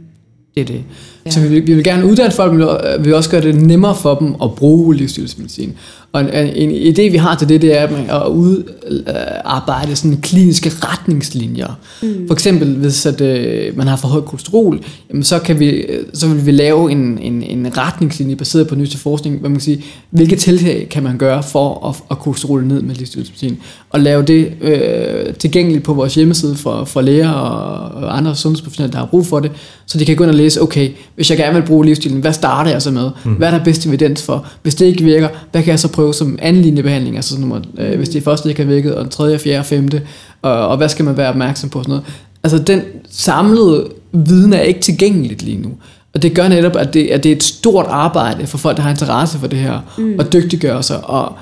[0.55, 0.85] Det er det.
[1.27, 1.31] Ja.
[1.31, 3.97] Så vi vil, vi vil gerne uddanne folk, men vi vil også gøre det nemmere
[3.97, 5.77] for dem at bruge livsstilsmedicin.
[6.15, 7.87] Og en, en idé, vi har til det, det er
[8.23, 11.79] at udarbejde sådan kliniske retningslinjer.
[12.03, 12.27] Mm.
[12.27, 16.29] For eksempel, hvis at, øh, man har for højt kolesterol, jamen, så, kan vi, så
[16.29, 19.85] vil vi lave en, en, en retningslinje baseret på nyeste forskning, hvor man kan sige,
[20.11, 23.59] hvilke tiltag kan man gøre for at, at kolesterol ned med livsstilsmedicin,
[23.91, 28.93] og lave det øh, tilgængeligt på vores hjemmeside for, for læger og, og andre sundhedsprofessionelle,
[28.93, 29.51] der har brug for det,
[29.87, 32.33] så de kan gå ind og læse, okay, hvis jeg gerne vil bruge livsstilen, hvad
[32.33, 33.11] starter jeg så med?
[33.25, 33.33] Mm.
[33.33, 34.47] Hvad er der bedst evidens for?
[34.63, 37.17] Hvis det ikke virker, hvad kan jeg så prøve som anden linjebehandling?
[37.17, 40.03] Altså nummer, øh, hvis det første ikke har virket, og den tredje, fjerde, femte,
[40.43, 41.83] og, og hvad skal man være opmærksom på?
[41.83, 42.05] Sådan noget.
[42.43, 45.71] Altså den samlede viden er ikke tilgængeligt lige nu.
[46.15, 48.83] Og det gør netop, at det, at det er et stort arbejde for folk, der
[48.83, 50.15] har interesse for det her, mm.
[50.19, 51.07] og dygtiggøre sig.
[51.07, 51.33] Og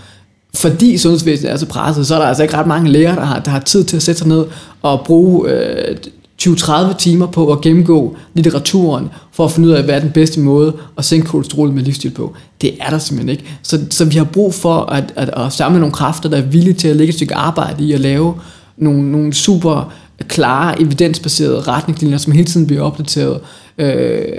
[0.55, 3.39] fordi sundhedsvæsenet er så presset, så er der altså ikke ret mange læger, der har,
[3.39, 4.45] der har tid til at sætte sig ned
[4.83, 5.97] og bruge øh,
[6.43, 10.41] 20-30 timer på at gennemgå litteraturen, for at finde ud af, hvad er den bedste
[10.41, 12.37] måde at sænke kolesterol med livsstil på.
[12.61, 13.59] Det er der simpelthen ikke.
[13.63, 16.75] Så, så vi har brug for at, at, at samle nogle kræfter, der er villige
[16.75, 18.35] til at lægge et stykke arbejde i at lave
[18.77, 19.93] nogle, nogle super
[20.29, 23.41] klare, evidensbaserede retningslinjer, som hele tiden bliver opdateret,
[23.79, 24.39] øh,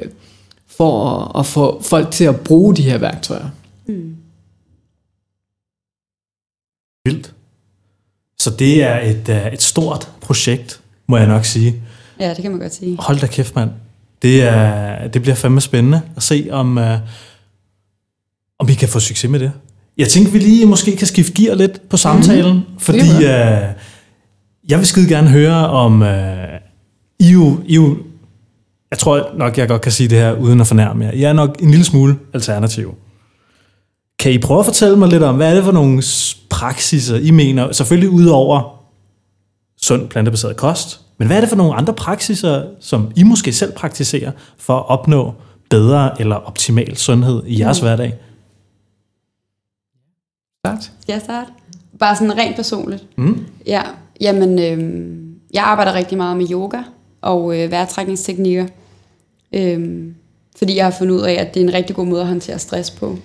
[0.78, 3.50] for at, at få folk til at bruge de her værktøjer.
[3.88, 4.16] Mm.
[7.06, 7.34] Vildt.
[8.40, 11.82] Så det er et, øh, et stort projekt, må jeg nok sige.
[12.20, 12.98] Ja, det kan man godt sige.
[13.00, 13.70] Hold da kæft, mand.
[14.22, 16.84] Det, er, det bliver fandme spændende at se, om, uh,
[18.60, 19.52] om vi kan få succes med det.
[19.98, 22.80] Jeg tænker, vi lige måske kan skifte gear lidt på samtalen, mm-hmm.
[22.80, 23.74] fordi uh,
[24.70, 26.08] jeg vil skide gerne høre om uh,
[27.20, 27.98] I, jo, I jo,
[28.92, 31.12] jeg tror nok, jeg godt kan sige det her uden at fornærme jer.
[31.12, 32.96] Jeg er nok en lille smule alternativ.
[34.20, 36.04] Kan I prøve at fortælle mig lidt om, hvad er det for nogle
[36.50, 38.84] praksiser, I mener, selvfølgelig ud over
[39.82, 43.72] sund plantebaseret kost, men hvad er det for nogle andre praksiser, som I måske selv
[43.72, 45.34] praktiserer for at opnå
[45.70, 47.86] bedre eller optimal sundhed i jeres mm.
[47.86, 48.14] hverdag?
[50.66, 50.92] Start.
[51.08, 51.48] Ja, start.
[52.00, 53.06] Bare sådan rent personligt.
[53.18, 53.46] Mm.
[53.68, 53.82] Ja,
[54.22, 55.10] jamen, øh,
[55.54, 56.82] jeg arbejder rigtig meget med yoga
[57.22, 58.68] og øh, vejrtrækningsteknikker.
[59.54, 60.08] Øh,
[60.58, 62.60] fordi jeg har fundet ud af, at det er en rigtig god måde at håndtere
[62.60, 63.18] stress på.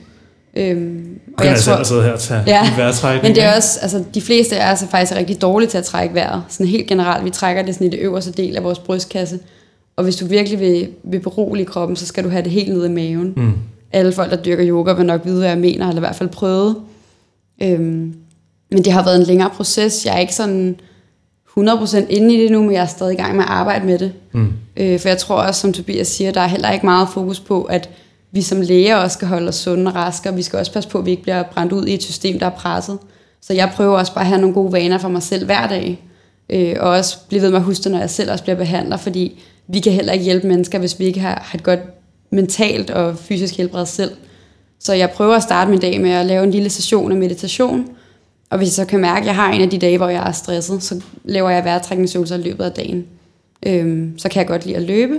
[0.59, 3.23] Øhm, og jeg, jeg tror, selv her og tage ja, vejrtrækning.
[3.23, 5.85] Men det er også, altså de fleste af os er faktisk rigtig dårlige til at
[5.85, 6.43] trække vejret.
[6.49, 9.39] Sådan helt generelt, vi trækker det sådan i det øverste del af vores brystkasse.
[9.97, 12.85] Og hvis du virkelig vil, vil berolige kroppen, så skal du have det helt ned
[12.85, 13.33] i maven.
[13.37, 13.53] Mm.
[13.93, 16.29] Alle folk, der dyrker yoga, vil nok vide, hvad jeg mener, eller i hvert fald
[16.29, 16.77] prøvet.
[17.63, 18.15] Øhm,
[18.71, 20.07] men det har været en længere proces.
[20.07, 20.77] Jeg er ikke sådan
[21.59, 23.99] 100% inde i det nu, men jeg er stadig i gang med at arbejde med
[23.99, 24.13] det.
[24.33, 24.53] Mm.
[24.77, 27.63] Øh, for jeg tror også, som Tobias siger, der er heller ikke meget fokus på,
[27.63, 27.91] at
[28.33, 30.91] vi som læger også skal holde os sunde og raske, og vi skal også passe
[30.91, 32.99] på, at vi ikke bliver brændt ud i et system, der er presset.
[33.41, 36.05] Så jeg prøver også bare at have nogle gode vaner for mig selv hver dag,
[36.51, 38.97] øh, og også blive ved med at huske det, når jeg selv også bliver behandler,
[38.97, 41.81] fordi vi kan heller ikke hjælpe mennesker, hvis vi ikke har, har et godt
[42.31, 44.11] mentalt og fysisk helbred selv.
[44.81, 47.89] Så jeg prøver at starte min dag med at lave en lille session af meditation,
[48.51, 50.29] og hvis jeg så kan mærke, at jeg har en af de dage, hvor jeg
[50.29, 53.07] er stresset, så laver jeg vejrtrækningsøvelser i løbet af dagen.
[53.67, 55.19] Øhm, så kan jeg godt lide at løbe,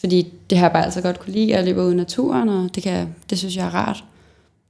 [0.00, 2.74] fordi det har jeg bare altså godt kunne lide, at løbe ud i naturen, og
[2.74, 4.04] det, kan, det synes jeg er rart.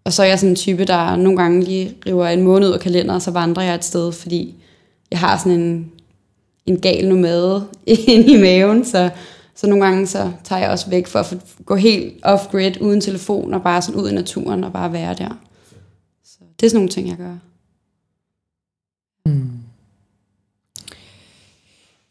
[0.04, 2.74] Og så er jeg sådan en type, der nogle gange lige river en måned ud
[2.74, 4.54] af kalenderen, og så vandrer jeg et sted, fordi
[5.10, 5.92] jeg har sådan en,
[6.66, 9.10] en gal nomade inde i maven, så,
[9.54, 11.36] så nogle gange så tager jeg også væk for at
[11.66, 15.38] gå helt off-grid, uden telefon, og bare sådan ud i naturen, og bare være der.
[16.24, 17.36] Så det er sådan nogle ting, jeg gør.
[19.26, 19.50] Mm.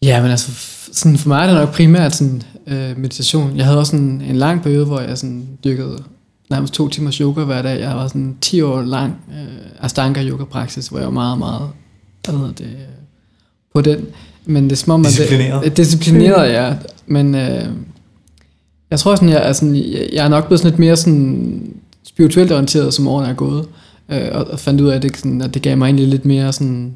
[0.01, 0.51] Ja, men altså,
[0.93, 3.57] sådan for mig er det nok primært sådan, øh, meditation.
[3.57, 6.03] Jeg havde også en, en lang periode, hvor jeg sådan dyrkede
[6.49, 7.79] nærmest to timers yoga hver dag.
[7.79, 11.69] Jeg var sådan 10 år lang øh, Astanga yoga praksis, hvor jeg var meget, meget
[12.25, 12.77] hvad hedder det,
[13.73, 14.05] på den.
[14.45, 15.63] Men det er som om, disciplineret.
[15.63, 16.75] Det, disciplineret, ja.
[17.07, 17.69] Men øh,
[18.91, 19.75] jeg tror sådan, jeg er, sådan,
[20.13, 21.73] jeg, er nok blevet sådan lidt mere sådan
[22.03, 23.67] spirituelt orienteret, som årene er gået.
[24.09, 26.25] Øh, og, og fandt ud af, at det, sådan, at det gav mig egentlig lidt
[26.25, 26.95] mere sådan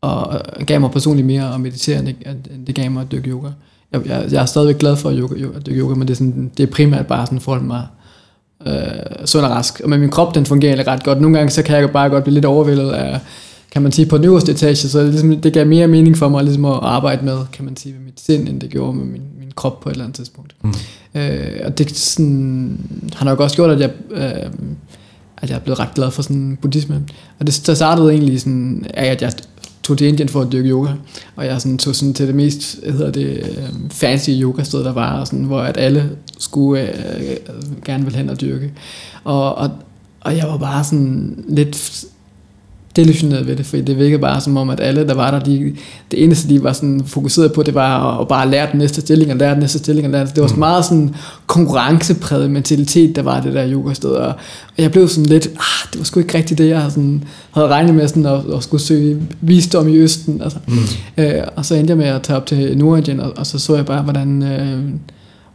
[0.00, 2.16] og gav mig personligt mere at meditere, end det,
[2.54, 3.48] end det gav mig at dykke yoga.
[3.92, 6.16] Jeg, jeg, jeg er stadigvæk glad for at, yoga, at dykke yoga, men det er,
[6.16, 7.86] sådan, det er primært bare sådan for mig
[8.66, 9.80] øh, sund og rask.
[9.84, 11.20] Og med min krop, den fungerer ret godt.
[11.20, 13.20] Nogle gange, så kan jeg bare godt blive lidt overvældet af,
[13.70, 16.44] kan man sige, på den øverste etage, så ligesom, det gav mere mening for mig
[16.44, 19.22] ligesom at arbejde med, kan man sige, med mit sind, end det gjorde med min,
[19.38, 20.54] min krop på et eller andet tidspunkt.
[20.62, 20.72] Mm.
[21.14, 22.80] Øh, og det sådan,
[23.14, 24.50] har nok også gjort, at jeg, øh,
[25.36, 27.02] at jeg er blevet ret glad for sådan buddhisme.
[27.38, 29.32] Og det, der startede egentlig sådan, af, at jeg
[29.88, 30.90] tog til Indien for at dyrke yoga,
[31.36, 34.92] og jeg sådan, tog sådan til det mest hedder det, øh, fancy yoga sted, der
[34.92, 38.72] var, sådan, hvor at alle skulle øh, øh gerne vil hen og dyrke.
[39.24, 39.70] Og, og,
[40.20, 42.04] og jeg var bare sådan lidt
[42.98, 45.72] delusioneret ved det, fordi det virkede bare som om, at alle, der var der, de,
[46.10, 49.32] det eneste, de var sådan fokuseret på, det var at, bare lære den næste stilling,
[49.32, 50.58] og lære den næste stilling, og lære Det var mm.
[50.58, 51.14] meget sådan
[51.46, 54.34] konkurrencepræget mentalitet, der var det der yogasted, og, og
[54.78, 57.94] jeg blev sådan lidt, ah, det var sgu ikke rigtigt det, jeg sådan, havde regnet
[57.94, 60.58] med sådan at, at skulle søge visdom i Østen, altså.
[60.68, 61.24] Mm.
[61.24, 63.76] Øh, og så endte jeg med at tage op til Nordindien, og, og så så
[63.76, 64.42] jeg bare, hvordan...
[64.42, 64.78] Øh,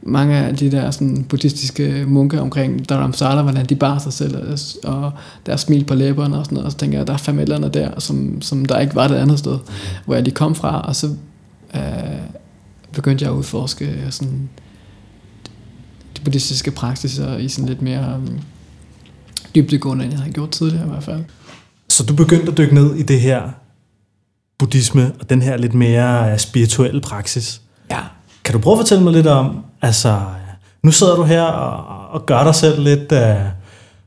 [0.05, 5.11] mange af de der sådan, buddhistiske munke omkring Dharamsala, hvordan de bar sig selv og
[5.45, 7.69] deres smil på læberne og sådan noget, og så tænker jeg, der er fem eller
[7.69, 9.59] der, som, som der ikke var det andet sted,
[10.05, 11.07] hvor jeg de kom fra, og så
[11.75, 11.81] øh,
[12.93, 14.49] begyndte jeg at udforske sådan,
[16.17, 18.39] de buddhistiske praksiser i sådan lidt mere um,
[19.55, 21.23] dybdegående, end jeg havde gjort tidligere i hvert fald.
[21.89, 23.49] Så du begyndte at dykke ned i det her
[24.57, 27.61] buddhisme, og den her lidt mere spirituelle praksis?
[27.91, 27.99] Ja.
[28.43, 30.19] Kan du prøve at fortælle mig lidt om, altså,
[30.83, 33.47] nu sidder du her og, og gør dig selv lidt uh,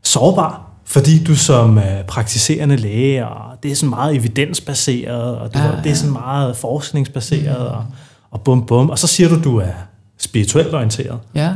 [0.02, 5.58] sårbar, fordi du som uh, praktiserende læge, og det er sådan meget evidensbaseret, og du,
[5.58, 5.72] ja, ja.
[5.84, 7.76] det er sådan meget forskningsbaseret, mm.
[7.76, 7.84] og,
[8.30, 9.72] og bum bum, og så siger du, du er
[10.18, 11.18] spirituelt orienteret.
[11.34, 11.52] Ja,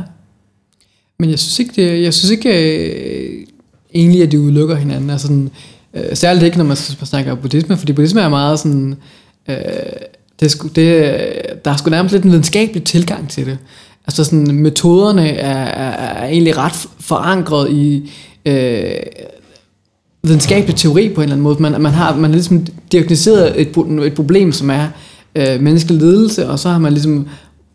[1.19, 3.47] men jeg synes ikke, det, jeg synes ikke øh,
[3.93, 5.09] egentlig, at de udelukker hinanden.
[5.09, 5.51] Altså sådan,
[5.93, 8.95] øh, særligt ikke, når man snakker buddhisme, fordi buddhisme er meget sådan...
[9.47, 9.55] Øh,
[10.41, 11.21] det, sku, det,
[11.65, 13.57] der er sgu nærmest lidt en videnskabelig tilgang til det.
[14.07, 18.11] Altså sådan, metoderne er, er, er egentlig ret forankret i
[18.45, 18.93] øh,
[20.23, 21.61] videnskabelig teori på en eller anden måde.
[21.61, 23.67] Man, man har, man har ligesom diagnosticeret et,
[24.05, 24.87] et problem, som er
[25.35, 27.27] øh, menneskelig lidelse, og så har man ligesom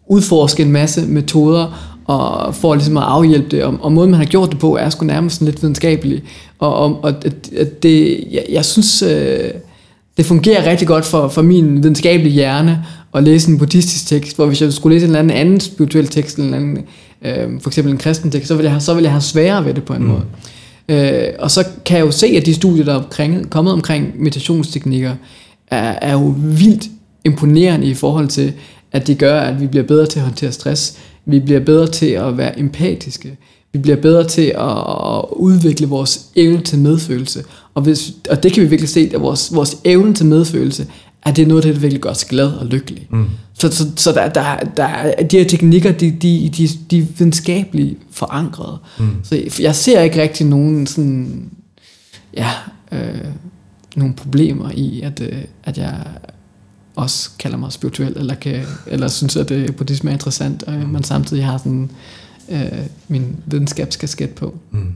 [0.09, 4.26] udforsket en masse metoder, og for ligesom at afhjælpe det, og, og måden man har
[4.26, 6.22] gjort det på, er sgu nærmest sådan lidt videnskabelig.
[6.59, 7.14] Og, og, og
[7.83, 9.02] det, jeg, jeg synes...
[9.02, 9.50] Øh,
[10.16, 14.46] det fungerer rigtig godt for, for min videnskabelige hjerne at læse en buddhistisk tekst, hvor
[14.46, 16.85] hvis jeg skulle læse en eller anden, anden spirituel tekst, eller en anden,
[17.22, 19.64] øh, for eksempel en kristen tekst, så ville jeg have, så ville jeg have sværere
[19.64, 20.09] ved det på en mm.
[20.09, 20.24] måde.
[20.88, 24.22] Øh, og så kan jeg jo se, at de studier, der er omkring, kommet omkring
[24.22, 25.14] meditationsteknikker,
[25.70, 26.88] er, er jo vildt
[27.24, 28.53] imponerende i forhold til,
[28.93, 32.07] at det gør, at vi bliver bedre til at håndtere stress, vi bliver bedre til
[32.07, 33.36] at være empatiske,
[33.72, 37.45] vi bliver bedre til at udvikle vores evne til medfølelse.
[37.77, 40.87] Og, hvis, og det kan vi virkelig se, at vores, vores evne til medfølelse
[41.27, 43.07] at det er noget, der virkelig gør os glad og lykkelig.
[43.11, 43.27] Mm.
[43.55, 47.99] Så, så, så der, der, der, de her teknikker, de, de, de, de er videnskabeligt
[48.11, 48.79] forankrede.
[48.99, 49.11] Mm.
[49.22, 51.51] Så jeg ser ikke rigtig nogen sådan,
[52.35, 52.51] ja,
[52.93, 53.24] øh,
[53.97, 56.05] nogle problemer i, at, øh, at jeg
[56.97, 61.05] også kalder mig spirituel, eller, kan, eller synes, at det buddhisme er interessant, og man
[61.05, 61.91] samtidig har sådan
[62.49, 64.59] øh, min videnskabskasket på.
[64.70, 64.95] Mm.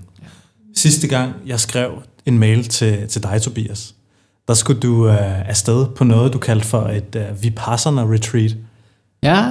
[0.77, 1.91] Sidste gang, jeg skrev
[2.31, 3.95] en mail til, til dig, Tobias,
[4.49, 8.57] der skulle du øh, afsted på noget, du kaldte for et øh, Vipassana Retreat.
[9.23, 9.45] Ja.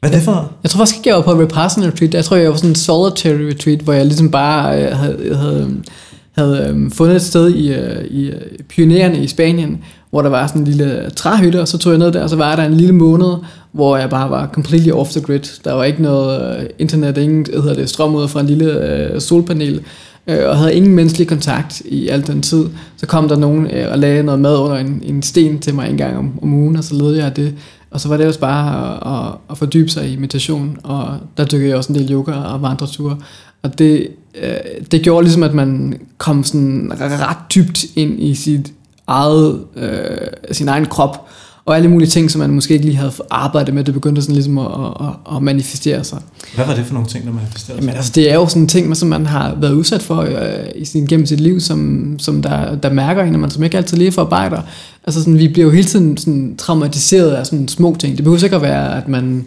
[0.00, 2.14] Hvad er det for Jeg tror faktisk ikke, jeg var på et Vipassana Retreat.
[2.14, 5.82] Jeg tror, jeg var sådan en solitary retreat, hvor jeg ligesom bare øh, havde, havde,
[6.32, 10.46] havde øh, fundet et sted i, øh, i øh, Pyreneerne i Spanien, hvor der var
[10.46, 12.74] sådan en lille træhytte, og så tog jeg ned der, og så var der en
[12.74, 13.34] lille måned,
[13.72, 15.60] hvor jeg bare var completely off the grid.
[15.64, 19.20] Der var ikke noget øh, internet, ingen hedder det, strøm ud fra en lille øh,
[19.20, 19.80] solpanel,
[20.26, 22.66] øh, og havde ingen menneskelig kontakt i al den tid.
[22.96, 25.90] Så kom der nogen øh, og lagde noget mad under en, en sten til mig
[25.90, 27.54] en gang om, om ugen, og så ledte jeg det.
[27.90, 31.44] Og så var det også bare at, at, at fordybe sig i meditation, og der
[31.44, 33.16] dykkede jeg også en del yoga og vandreture.
[33.62, 34.08] Og det,
[34.42, 34.56] øh,
[34.90, 38.72] det gjorde ligesom, at man kom sådan ret dybt ind i sit
[39.06, 40.18] eget, øh,
[40.52, 41.28] sin egen krop,
[41.64, 44.34] og alle mulige ting, som man måske ikke lige havde arbejdet med, det begyndte sådan
[44.34, 44.66] ligesom at,
[45.00, 46.18] at, at manifestere sig.
[46.54, 47.86] Hvad var det for nogle ting, der manifesterede sig?
[47.86, 50.28] Jamen, altså, det er jo sådan ting, som man har været udsat for øh,
[50.76, 53.76] i sin, gennem sit liv, som, som der, der mærker en, og man som ikke
[53.76, 54.62] altid lige forarbejder.
[55.04, 58.16] Altså sådan, vi bliver jo hele tiden sådan, traumatiseret af sådan små ting.
[58.16, 59.46] Det behøver ikke at være, at man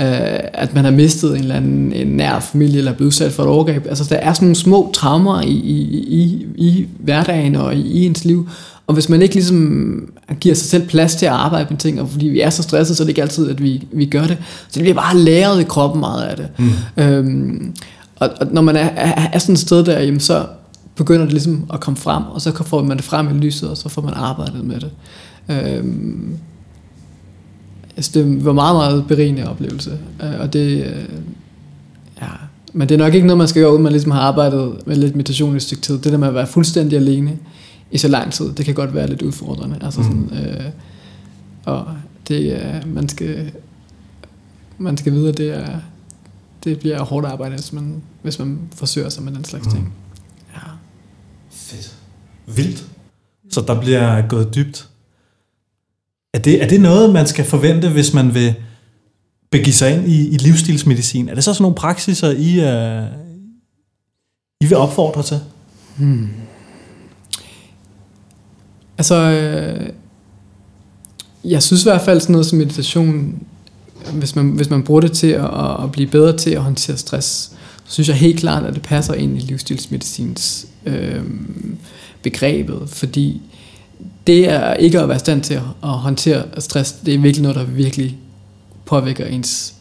[0.00, 3.32] øh, at man har mistet en eller anden en nær familie, eller er blevet udsat
[3.32, 3.86] for et overgreb.
[3.88, 8.06] Altså, der er sådan nogle små traumer i, i, i, i hverdagen og i, i
[8.06, 8.48] ens liv,
[8.90, 12.08] og hvis man ikke ligesom giver sig selv plads til at arbejde med ting, og
[12.10, 14.38] fordi vi er så stresset, så er det ikke altid, at vi, vi gør det.
[14.40, 16.48] Så det bliver bare læret i kroppen meget af det.
[16.58, 17.02] Mm.
[17.02, 17.74] Øhm,
[18.16, 20.46] og, og når man er, er, er sådan et sted der, jamen, så
[20.96, 23.76] begynder det ligesom at komme frem, og så får man det frem i lyset, og
[23.76, 24.90] så får man arbejdet med det.
[25.48, 26.36] Øhm,
[27.96, 29.98] altså det var meget, meget berigende oplevelse.
[30.22, 31.04] Øh, og det, øh,
[32.22, 32.28] ja,
[32.72, 34.96] men det er nok ikke noget, man skal gøre, uden man ligesom har arbejdet med
[34.96, 35.98] lidt meditation i et stykke tid.
[35.98, 37.32] Det der med at være fuldstændig alene
[37.90, 39.78] i så lang tid, det kan godt være lidt udfordrende.
[39.80, 40.36] Altså sådan, mm.
[40.36, 40.70] øh,
[41.64, 41.86] og
[42.28, 43.52] det er, man skal,
[44.78, 45.80] man skal vide, at det, er,
[46.64, 49.72] det bliver hårdt arbejde, hvis man, hvis man forsøger sig med den slags mm.
[49.72, 49.94] ting.
[50.54, 50.70] Ja.
[51.50, 51.96] Fedt.
[52.46, 52.86] Vildt.
[53.50, 54.88] Så der bliver gået dybt.
[56.34, 58.54] Er det, er det noget, man skal forvente, hvis man vil
[59.50, 61.28] begive sig ind i, i livsstilsmedicin?
[61.28, 63.08] Er det så sådan nogle praksiser, I, uh,
[64.60, 65.40] I vil opfordre til?
[65.96, 66.28] Hmm.
[69.00, 69.88] Altså, øh,
[71.44, 73.42] jeg synes i hvert fald sådan noget som meditation,
[74.12, 75.50] hvis man, hvis man bruger det til at,
[75.82, 77.52] at blive bedre til at håndtere stress,
[77.84, 81.22] så synes jeg helt klart, at det passer ind i livsstilsmedicins øh,
[82.22, 83.42] begrebet, fordi
[84.26, 87.56] det er ikke at være i stand til at, håndtere stress, det er virkelig noget,
[87.56, 88.18] der virkelig
[88.86, 89.74] påvirker ens,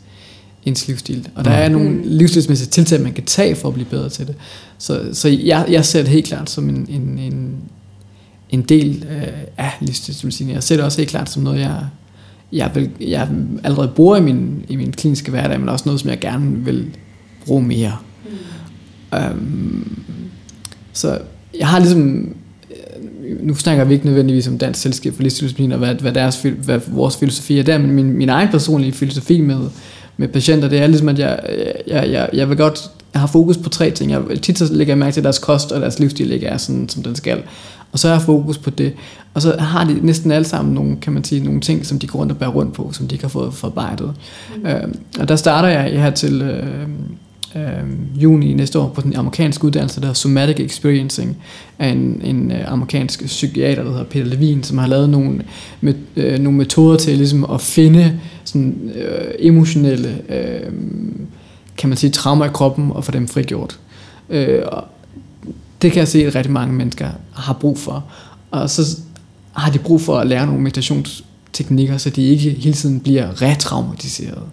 [0.65, 1.27] ens livsstil.
[1.35, 4.35] Og der er nogle livsstilsmæssige tiltag, man kan tage for at blive bedre til det.
[4.77, 7.55] Så, så jeg, jeg ser det helt klart som en, en, en,
[8.49, 9.27] en del øh,
[9.57, 10.49] af livsstilsmedicin.
[10.49, 11.85] Jeg ser det også helt klart som noget, jeg,
[12.51, 13.29] jeg, vil, jeg
[13.63, 16.95] allerede bruger i min, i min kliniske hverdag, men også noget, som jeg gerne vil
[17.45, 17.97] bruge mere.
[19.11, 19.17] Mm.
[19.17, 20.03] Um,
[20.93, 21.19] så
[21.59, 22.35] jeg har ligesom
[23.41, 26.79] nu snakker vi ikke nødvendigvis om dansk selskab for livsstilsmedicin, og hvad, hvad, deres, hvad
[26.87, 29.59] vores filosofi er der, men min, min egen personlige filosofi med,
[30.17, 31.39] med patienter, det er ligesom, at jeg,
[31.87, 34.11] jeg, jeg, jeg vil godt jeg har fokus på tre ting.
[34.11, 36.57] Jeg, tit så lægger jeg mærke til, at deres kost og deres livsstil ikke er
[36.57, 37.43] sådan, som den skal.
[37.91, 38.93] Og så jeg fokus på det.
[39.33, 42.07] Og så har de næsten alle sammen nogle, kan man sige, nogle ting, som de
[42.07, 44.13] går rundt og bærer rundt på, som de ikke har fået forarbejdet.
[44.57, 44.67] Mm.
[44.67, 44.83] Øh,
[45.19, 46.87] og der starter jeg her til øh,
[47.55, 51.37] øh, juni næste år på den amerikanske uddannelse, der hedder Somatic Experiencing,
[51.79, 55.41] af en, en øh, amerikansk psykiater, der hedder Peter Levine, som har lavet nogle,
[55.81, 60.71] med, øh, nogle metoder til ligesom at finde sådan, øh, emotionelle øh,
[61.77, 63.79] kan man sige, traumer i kroppen og få dem frigjort.
[64.29, 64.61] Øh,
[65.81, 68.05] det kan jeg se, at rigtig mange mennesker har brug for.
[68.51, 68.97] Og så
[69.51, 74.43] har de brug for at lære nogle meditationsteknikker, så de ikke hele tiden bliver retraumatiseret.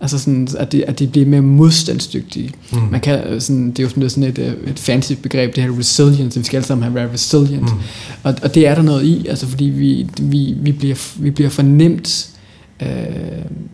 [0.00, 2.52] Altså sådan, at de, at de bliver mere modstandsdygtige.
[2.72, 2.78] Mm.
[2.78, 6.40] Man kan, sådan, det er jo sådan, sådan et, et fancy begreb, det her resilience,
[6.40, 7.62] vi skal alle sammen have resilient.
[7.62, 7.78] Mm.
[8.22, 11.50] Og, og det er der noget i, altså fordi vi, vi, vi, bliver, vi bliver
[11.50, 12.30] fornemt
[12.82, 12.88] øh,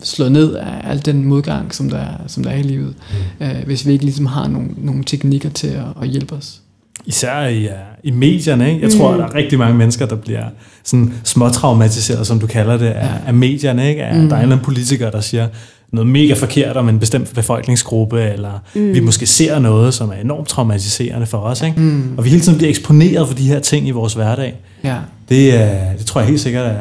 [0.03, 2.93] slået ned af al den modgang, som der, som der er i livet,
[3.39, 3.45] mm.
[3.45, 6.62] øh, hvis vi ikke ligesom har nogle, nogle teknikker til at, at hjælpe os.
[7.05, 7.71] Især i, uh,
[8.03, 8.81] i medierne, ikke?
[8.81, 8.99] Jeg mm.
[8.99, 10.43] tror, at der er rigtig mange mennesker, der bliver
[10.83, 14.03] sådan småtraumatiseret, som du kalder det, af, af medierne, ikke?
[14.03, 14.29] Af, mm.
[14.29, 15.47] Der er en eller anden politiker, der siger
[15.91, 18.93] noget mega forkert om en bestemt befolkningsgruppe, eller mm.
[18.93, 21.79] vi måske ser noget, som er enormt traumatiserende for os, ikke?
[21.79, 22.17] Mm.
[22.17, 24.55] Og vi hele tiden bliver eksponeret for de her ting i vores hverdag.
[24.83, 24.95] Ja.
[25.29, 26.75] Det, er, det tror jeg helt sikkert er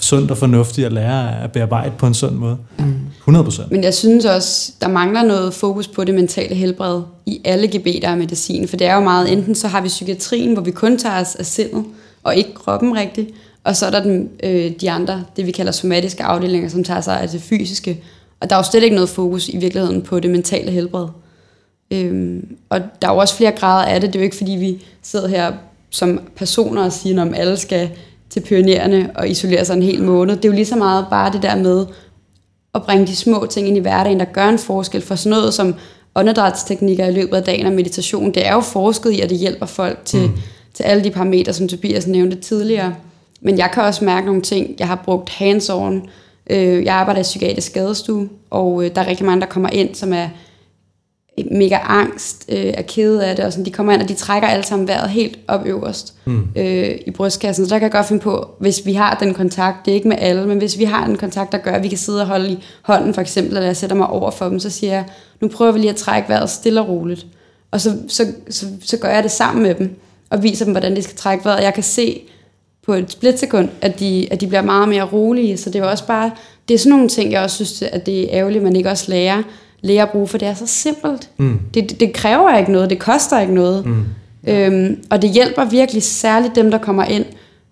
[0.00, 2.56] sundt og fornuftigt at lære at bearbejde på en sund måde.
[2.78, 2.94] Mm.
[3.28, 3.62] 100%.
[3.70, 8.08] Men jeg synes også, der mangler noget fokus på det mentale helbred i alle gebeter
[8.08, 8.68] af medicin.
[8.68, 11.34] For det er jo meget, enten så har vi psykiatrien, hvor vi kun tager os
[11.34, 11.84] af sindet,
[12.22, 13.30] og ikke kroppen rigtigt.
[13.64, 17.00] Og så er der den, øh, de andre, det vi kalder somatiske afdelinger, som tager
[17.00, 18.02] sig af det fysiske.
[18.40, 21.08] Og der er jo slet ikke noget fokus i virkeligheden på det mentale helbred.
[21.90, 24.12] Øhm, og der er jo også flere grader af det.
[24.12, 25.52] Det er jo ikke, fordi vi sidder her
[25.90, 27.90] som personer og siger, om alle skal
[28.30, 30.36] til pionererne og isolere sig en hel måned.
[30.36, 31.86] Det er jo lige så meget bare det der med
[32.76, 35.54] at bringe de små ting ind i hverdagen, der gør en forskel for sådan noget
[35.54, 35.74] som
[36.14, 38.34] åndedrætsteknikker i løbet af dagen og meditation.
[38.34, 40.36] Det er jo forsket i, at det hjælper folk til, mm.
[40.74, 42.94] til alle de parametre, som Tobias nævnte tidligere.
[43.40, 44.74] Men jeg kan også mærke nogle ting.
[44.78, 46.08] Jeg har brugt hands-on.
[46.50, 49.94] Øh, jeg arbejder i psykiatrisk skadestue, og øh, der er rigtig mange, der kommer ind,
[49.94, 50.28] som er
[51.50, 54.48] mega angst, øh, er kede af det, og sådan, de kommer ind, og de trækker
[54.48, 56.48] alle sammen vejret helt op øverst mm.
[56.56, 57.66] øh, i brystkassen.
[57.66, 60.08] Så der kan jeg godt finde på, hvis vi har den kontakt, det er ikke
[60.08, 62.26] med alle, men hvis vi har en kontakt, der gør, at vi kan sidde og
[62.26, 65.04] holde i hånden for eksempel, eller jeg sætter mig over for dem, så siger jeg,
[65.40, 67.26] nu prøver vi lige at trække vejret stille og roligt.
[67.70, 70.96] Og så, så, så, så gør jeg det sammen med dem, og viser dem, hvordan
[70.96, 71.62] de skal trække vejret.
[71.64, 72.20] Jeg kan se
[72.86, 76.06] på et splitsekund, at de, at de bliver meget mere rolige, så det er også
[76.06, 76.30] bare,
[76.68, 79.10] det er sådan nogle ting, jeg også synes, at det er ærgerligt, man ikke også
[79.10, 79.42] lærer,
[79.86, 81.30] lære at bruge, for det er så simpelt.
[81.36, 81.60] Mm.
[81.74, 83.86] Det, det, kræver ikke noget, det koster ikke noget.
[83.86, 84.04] Mm.
[84.48, 87.24] Øhm, og det hjælper virkelig særligt dem, der kommer ind,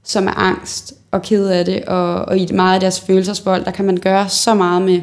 [0.04, 3.70] som er angst og ked af det, og, og i meget af deres følelsesvold, der
[3.70, 5.00] kan man gøre så meget med,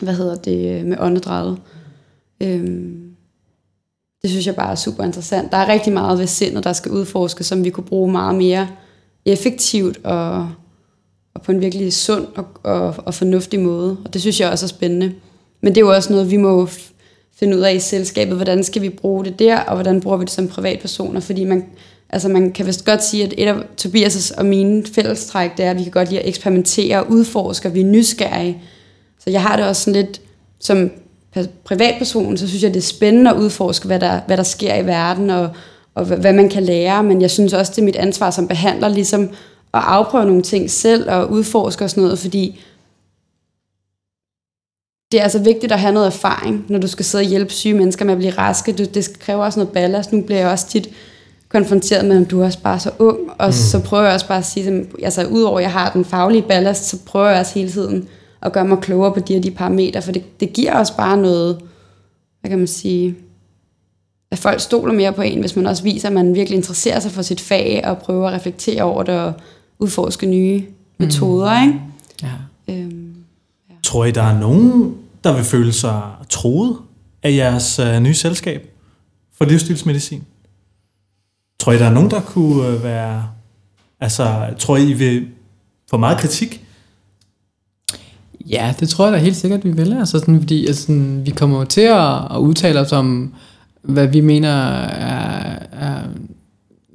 [0.00, 1.58] hvad hedder det, med åndedrættet.
[2.40, 3.00] Øhm,
[4.22, 5.52] det synes jeg bare er super interessant.
[5.52, 8.68] Der er rigtig meget ved sindet, der skal udforskes, som vi kunne bruge meget mere
[9.24, 10.50] effektivt og,
[11.34, 13.96] og på en virkelig sund og, og, og fornuftig måde.
[14.04, 15.14] Og det synes jeg også er spændende.
[15.64, 16.68] Men det er jo også noget, vi må
[17.36, 20.24] finde ud af i selskabet, hvordan skal vi bruge det der, og hvordan bruger vi
[20.24, 21.64] det som privatpersoner, fordi man,
[22.10, 25.70] altså man kan vist godt sige, at et af Tobias' og mine fællestræk, det er,
[25.70, 28.62] at vi kan godt lide at eksperimentere og udforske, og vi er nysgerrige.
[29.24, 30.20] Så jeg har det også sådan lidt,
[30.60, 30.90] som
[31.64, 34.86] privatperson, så synes jeg, det er spændende at udforske, hvad der, hvad der sker i
[34.86, 35.48] verden, og,
[35.94, 38.88] og hvad man kan lære, men jeg synes også, det er mit ansvar som behandler,
[38.88, 39.22] ligesom
[39.74, 42.60] at afprøve nogle ting selv, og udforske og sådan noget, fordi
[45.12, 47.74] det er altså vigtigt at have noget erfaring, når du skal sidde og hjælpe syge
[47.74, 48.72] mennesker med at blive raske.
[48.72, 50.12] Du, det kræver også noget ballast.
[50.12, 50.88] Nu bliver jeg også tit
[51.48, 53.52] konfronteret med, at du er også bare så ung, og mm.
[53.52, 56.84] så prøver jeg også bare at sige, altså udover at jeg har den faglige ballast,
[56.84, 58.08] så prøver jeg også hele tiden
[58.42, 61.16] at gøre mig klogere på de her de parametre, for det, det giver også bare
[61.16, 61.58] noget,
[62.40, 63.16] hvad kan man sige,
[64.30, 67.10] at folk stoler mere på en, hvis man også viser, at man virkelig interesserer sig
[67.10, 69.32] for sit fag, og prøver at reflektere over det, og
[69.78, 70.66] udforske nye mm.
[70.98, 71.80] metoder, ikke?
[72.22, 72.28] Ja.
[73.84, 76.76] Tror I, der er nogen der vil føle sig troet
[77.22, 78.70] af jeres øh, nye selskab
[79.38, 80.24] for livsstilsmedicin?
[81.60, 83.28] Tror I, der er nogen, der kunne øh, være...
[84.00, 85.28] Altså, tror I, I vil
[85.90, 86.64] få meget kritik?
[88.50, 89.92] Ja, det tror jeg da helt sikkert, vi vil.
[89.92, 93.34] Altså, sådan, fordi altså, sådan, vi kommer til at, at udtale os om,
[93.82, 96.00] hvad vi mener er, er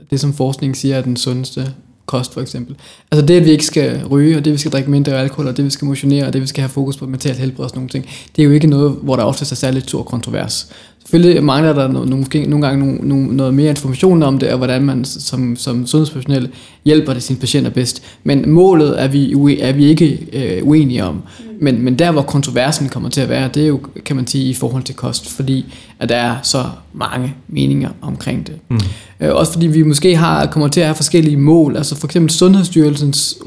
[0.10, 1.74] det, som forskningen siger er den sundeste
[2.10, 2.76] kost for eksempel.
[3.12, 5.48] Altså det, at vi ikke skal ryge, og det, at vi skal drikke mindre alkohol,
[5.48, 7.38] og det, at vi skal motionere, og det, at vi skal have fokus på mentalt
[7.38, 8.06] helbred og sådan nogle ting,
[8.36, 10.70] det er jo ikke noget, hvor der ofte er særligt stor kontrovers.
[11.10, 14.58] Selvfølgelig mangler der nogle, måske nogle gange nogle, nogle, noget mere information om det, og
[14.58, 16.50] hvordan man som, som sundhedsprofessionel
[16.86, 18.04] hjælper det sine patienter bedst.
[18.24, 21.22] Men målet er vi, er vi ikke øh, uenige om.
[21.62, 24.50] Men, men der, hvor kontroversen kommer til at være, det er jo, kan man sige,
[24.50, 25.66] i forhold til kost, fordi
[26.00, 28.56] at der er så mange meninger omkring det.
[28.70, 28.80] Mm.
[29.20, 31.78] Øh, også fordi vi måske har kommer til at have forskellige mål.
[31.78, 33.38] Altså for eksempel Sundhedsstyrelsens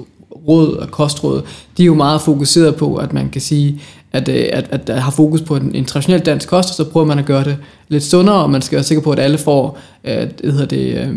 [0.48, 1.42] råd og kostråd,
[1.76, 3.80] de er jo meget fokuseret på, at man kan sige,
[4.12, 6.84] at, at, at, at der har fokus på en, en traditionel dansk kost, og så
[6.84, 7.56] prøver man at gøre det
[7.88, 10.98] lidt sundere, og man skal være sikker på, at alle får øh, det hedder det,
[10.98, 11.08] øh,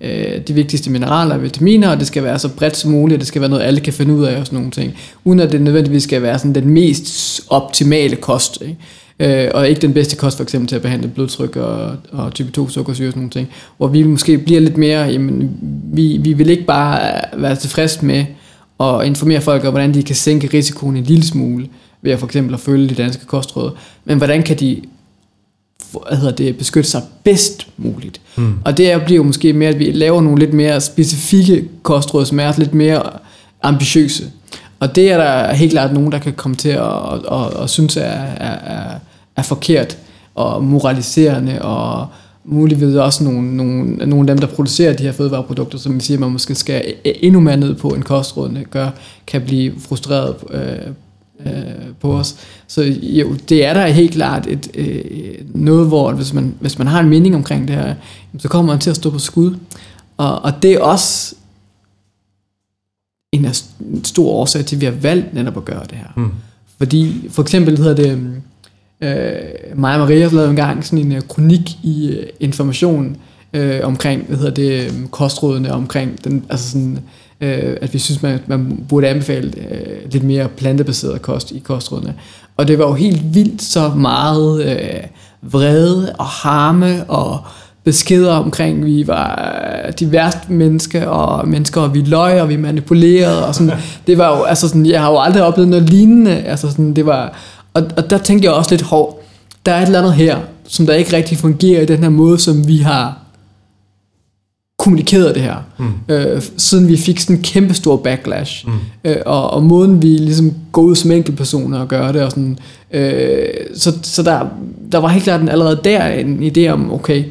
[0.00, 3.20] øh, de vigtigste mineraler og vitaminer, og det skal være så bredt som muligt, og
[3.20, 5.52] det skal være noget, alle kan finde ud af og sådan nogle ting, uden at
[5.52, 8.62] det nødvendigvis skal være sådan den mest optimale kost.
[8.62, 8.76] Ikke?
[9.18, 12.50] øh, og ikke den bedste kost for eksempel til at behandle blodtryk og, og type
[12.50, 15.50] 2 sukkersyre og sådan nogle ting, hvor vi måske bliver lidt mere, jamen,
[15.92, 18.24] vi, vi vil ikke bare være tilfredse med
[18.80, 21.68] at informere folk om, hvordan de kan sænke risikoen en lille smule,
[22.02, 23.70] ved at for eksempel at følge de danske kostråd,
[24.04, 24.82] men hvordan kan de
[26.08, 28.20] hvad hedder det, beskytte sig bedst muligt.
[28.36, 28.54] Mm.
[28.64, 32.40] Og det bliver jo måske mere, at vi laver nogle lidt mere specifikke kostråd, som
[32.40, 33.02] er lidt mere
[33.62, 34.24] ambitiøse.
[34.80, 37.70] Og det er der helt klart nogen, der kan komme til at, at, at, at
[37.70, 38.98] synes er, er, er,
[39.36, 39.98] er forkert
[40.34, 42.06] og moraliserende og
[42.44, 46.18] muligvis også nogle, nogle, nogle af dem, der producerer de her fødevareprodukter, som vi siger,
[46.18, 48.90] man måske skal endnu mere ned på en kostrådene gør,
[49.26, 50.92] kan blive frustreret øh,
[51.46, 52.36] øh, på os.
[52.66, 56.86] Så jo, det er der helt klart et, øh, noget, hvor hvis man, hvis man
[56.86, 57.94] har en mening omkring det her,
[58.38, 59.56] så kommer man til at stå på skud.
[60.16, 61.34] Og, og det er også
[63.32, 66.08] en, af, en stor årsag til, at vi har valgt netop at gøre det her.
[66.16, 66.30] Mm.
[66.78, 68.10] Fordi for eksempel hedder det,
[69.00, 73.16] øh, mig og Maria har lavet en gang sådan en uh, kronik i uh, information
[73.52, 76.98] øh, omkring, hvad hedder det, kostrådene, omkring den, altså sådan,
[77.42, 82.14] øh, at vi synes, man, man burde anbefale øh, lidt mere plantebaseret kost i kostrådene.
[82.56, 85.00] Og det var jo helt vildt så meget øh,
[85.42, 87.38] vrede og harme og
[87.84, 89.56] beskeder omkring, vi var
[90.00, 93.72] de værste mennesker, og mennesker, og vi løg, og vi manipulerede, og sådan,
[94.06, 97.06] det var jo, altså sådan, jeg har jo aldrig oplevet noget lignende, altså sådan, det
[97.06, 97.38] var,
[97.74, 99.22] og, og der tænkte jeg også lidt, hov,
[99.66, 100.38] der er et eller andet her,
[100.68, 103.21] som der ikke rigtig fungerer i den her måde, som vi har
[104.82, 106.14] kommunikeret det her, mm.
[106.14, 108.72] øh, siden vi fik sådan en kæmpe stor backlash, mm.
[109.04, 112.58] øh, og, og måden vi ligesom går ud som enkeltpersoner og gør det, og sådan,
[112.92, 114.46] øh, så, så der,
[114.92, 117.24] der var helt klart allerede der en idé om, okay,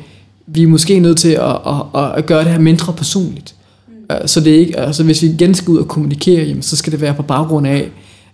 [0.48, 1.56] vi er måske nødt til at,
[1.96, 3.56] at, at gøre det her mindre personligt.
[3.88, 4.28] Mm.
[4.28, 6.92] Så det er ikke, altså hvis vi igen skal ud og kommunikere, jamen, så skal
[6.92, 7.90] det være på baggrund af,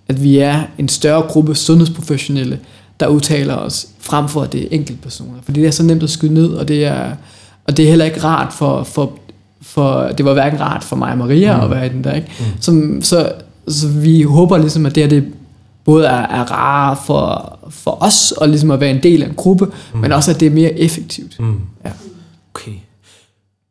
[0.08, 2.60] at vi er en større gruppe sundhedsprofessionelle,
[3.00, 5.40] der udtaler os, frem for at det er enkeltpersoner.
[5.44, 7.12] Fordi det er så nemt at skyde ned, og det er,
[7.68, 9.12] og det er heller ikke rart for, for,
[9.62, 11.64] for det var hverken rart for mig og Maria mm.
[11.64, 12.32] at være i den der, ikke?
[12.40, 12.46] Mm.
[12.62, 13.32] Som, så,
[13.68, 15.34] så vi håber ligesom, at det her, det
[15.86, 19.36] både er, er rart for, for os, og ligesom at være en del af en
[19.36, 20.00] gruppe, mm.
[20.00, 21.40] men også at det er mere effektivt.
[21.40, 21.60] Mm.
[21.86, 21.92] Ja.
[22.56, 22.72] Okay.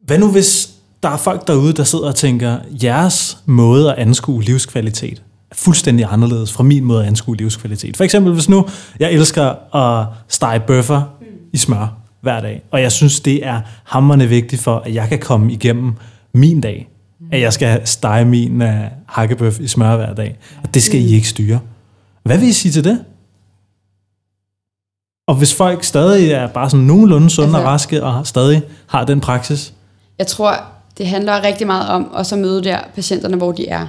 [0.06, 0.70] Hvad nu hvis
[1.02, 6.06] der er folk derude, der sidder og tænker, jeres måde at anskue livskvalitet er fuldstændig
[6.10, 7.96] anderledes fra min måde at anskue livskvalitet.
[7.96, 8.66] For eksempel hvis nu,
[9.00, 11.02] jeg elsker at stege bøffer
[11.52, 15.18] i smør hver dag, og jeg synes, det er hammerne vigtigt for, at jeg kan
[15.18, 15.92] komme igennem
[16.32, 16.88] min dag,
[17.32, 18.68] at jeg skal stege min uh,
[19.06, 21.60] hakkebøf i smør hver dag, og det skal I ikke styre.
[22.22, 23.04] Hvad vil I sige til det?
[25.26, 29.04] Og hvis folk stadig er bare sådan nogenlunde sunde altså, og raske, og stadig har
[29.04, 29.74] den praksis?
[30.18, 30.56] Jeg tror,
[30.98, 33.86] det handler rigtig meget om også at møde der patienterne, hvor de er.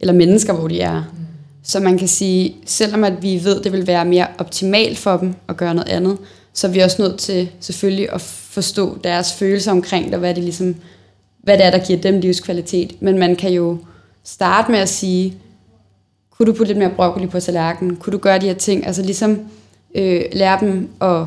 [0.00, 0.98] Eller mennesker, hvor de er.
[0.98, 1.26] Mm.
[1.62, 5.34] Så man kan sige, selvom at vi ved, det vil være mere optimalt for dem
[5.48, 6.18] at gøre noget andet,
[6.58, 10.34] så er vi også nødt til selvfølgelig at forstå deres følelser omkring det, og hvad
[10.34, 10.74] det, ligesom,
[11.42, 13.02] hvad det er, der giver dem livskvalitet.
[13.02, 13.78] Men man kan jo
[14.24, 15.34] starte med at sige,
[16.30, 17.96] kunne du putte lidt mere broccoli på tallerkenen?
[17.96, 18.86] Kunne du gøre de her ting?
[18.86, 19.40] Altså ligesom
[19.94, 21.24] øh, lære dem at,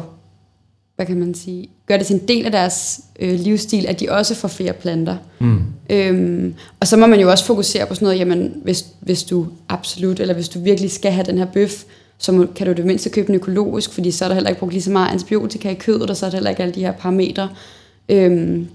[0.96, 4.10] hvad kan man sige, gøre det til en del af deres øh, livsstil, at de
[4.10, 5.18] også får flere planter.
[5.40, 5.62] Mm.
[5.90, 9.48] Øhm, og så må man jo også fokusere på sådan noget, jamen hvis, hvis du
[9.70, 11.84] absolut, eller hvis du virkelig skal have den her bøf,
[12.22, 14.60] så må, kan du det mindste købe den økologisk, fordi så er der heller ikke
[14.60, 16.80] brugt lige så meget antibiotika i kødet, og så er der heller ikke alle de
[16.80, 17.50] her parametre.
[18.10, 18.68] Øhm,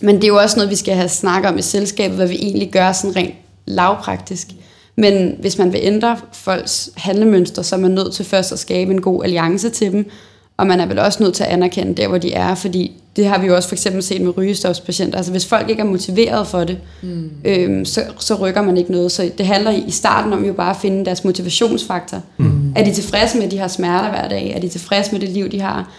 [0.00, 2.34] men det er jo også noget, vi skal have snakket om i selskabet, hvad vi
[2.34, 3.34] egentlig gør sådan rent
[3.66, 4.48] lavpraktisk.
[4.96, 8.92] Men hvis man vil ændre folks handlemønster, så er man nødt til først at skabe
[8.92, 10.10] en god alliance til dem,
[10.56, 13.26] og man er vel også nødt til at anerkende der, hvor de er, fordi det
[13.26, 15.16] har vi jo også for eksempel set med rygestofspatienter.
[15.16, 17.30] Altså hvis folk ikke er motiveret for det, mm.
[17.44, 19.12] øhm, så, så rykker man ikke noget.
[19.12, 22.22] Så det handler i starten om jo bare at finde deres motivationsfaktor.
[22.36, 22.44] Mm.
[22.76, 24.52] Er de tilfredse med, at de har smerter hver dag?
[24.56, 25.92] Er de tilfredse med det liv, de har?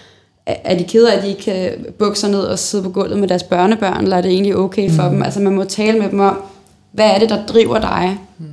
[0.45, 3.19] Er de kede af, at de ikke kan bukke sig ned og sidde på gulvet
[3.19, 5.09] med deres børnebørn, eller er det egentlig okay for mm.
[5.09, 5.23] dem?
[5.23, 6.41] Altså man må tale med dem om,
[6.91, 8.17] hvad er det, der driver dig?
[8.37, 8.45] Mm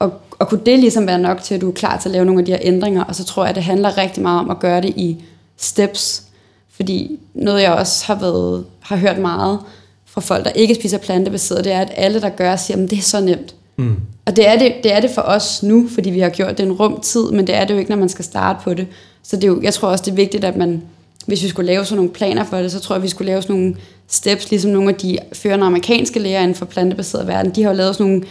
[0.00, 2.24] og, og kunne det ligesom være nok til, at du er klar til at lave
[2.24, 4.50] nogle af de her ændringer, og så tror jeg, at det handler rigtig meget om
[4.50, 5.24] at gøre det i
[5.56, 6.22] steps,
[6.70, 9.58] fordi noget jeg også har, været, har hørt meget
[10.06, 12.98] fra folk, der ikke spiser plantebaseret, det er, at alle, der gør, siger, at det
[12.98, 13.54] er så nemt.
[13.80, 13.96] Mm.
[14.26, 16.66] Og det er det, det er det for os nu, fordi vi har gjort det
[16.66, 18.86] en rum tid, men det er det jo ikke, når man skal starte på det.
[19.22, 20.82] Så det er jo, jeg tror også, det er vigtigt, at man,
[21.26, 23.42] hvis vi skulle lave sådan nogle planer for det, så tror jeg, vi skulle lave
[23.42, 23.76] sådan nogle
[24.08, 27.76] steps, ligesom nogle af de førende amerikanske læger inden for plantebaseret verden, de har jo
[27.76, 28.24] lavet sådan nogle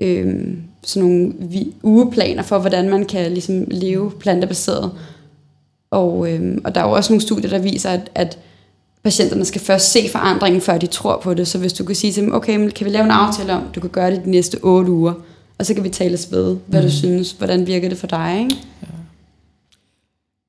[0.00, 1.32] øh, sådan nogle
[1.82, 4.90] ugeplaner for, hvordan man kan ligesom leve plantebaseret.
[5.90, 8.38] Og, øh, og der er jo også nogle studier, der viser, at, at
[9.04, 11.48] patienterne skal først se forandringen, før de tror på det.
[11.48, 13.62] Så hvis du kan sige til dem, okay, men kan vi lave en aftale om,
[13.74, 15.12] du kan gøre det de næste 8 uger,
[15.58, 16.88] og så kan vi tale ved, hvad mm.
[16.88, 18.56] du synes, hvordan virker det for dig, ikke?
[18.82, 18.86] Ja.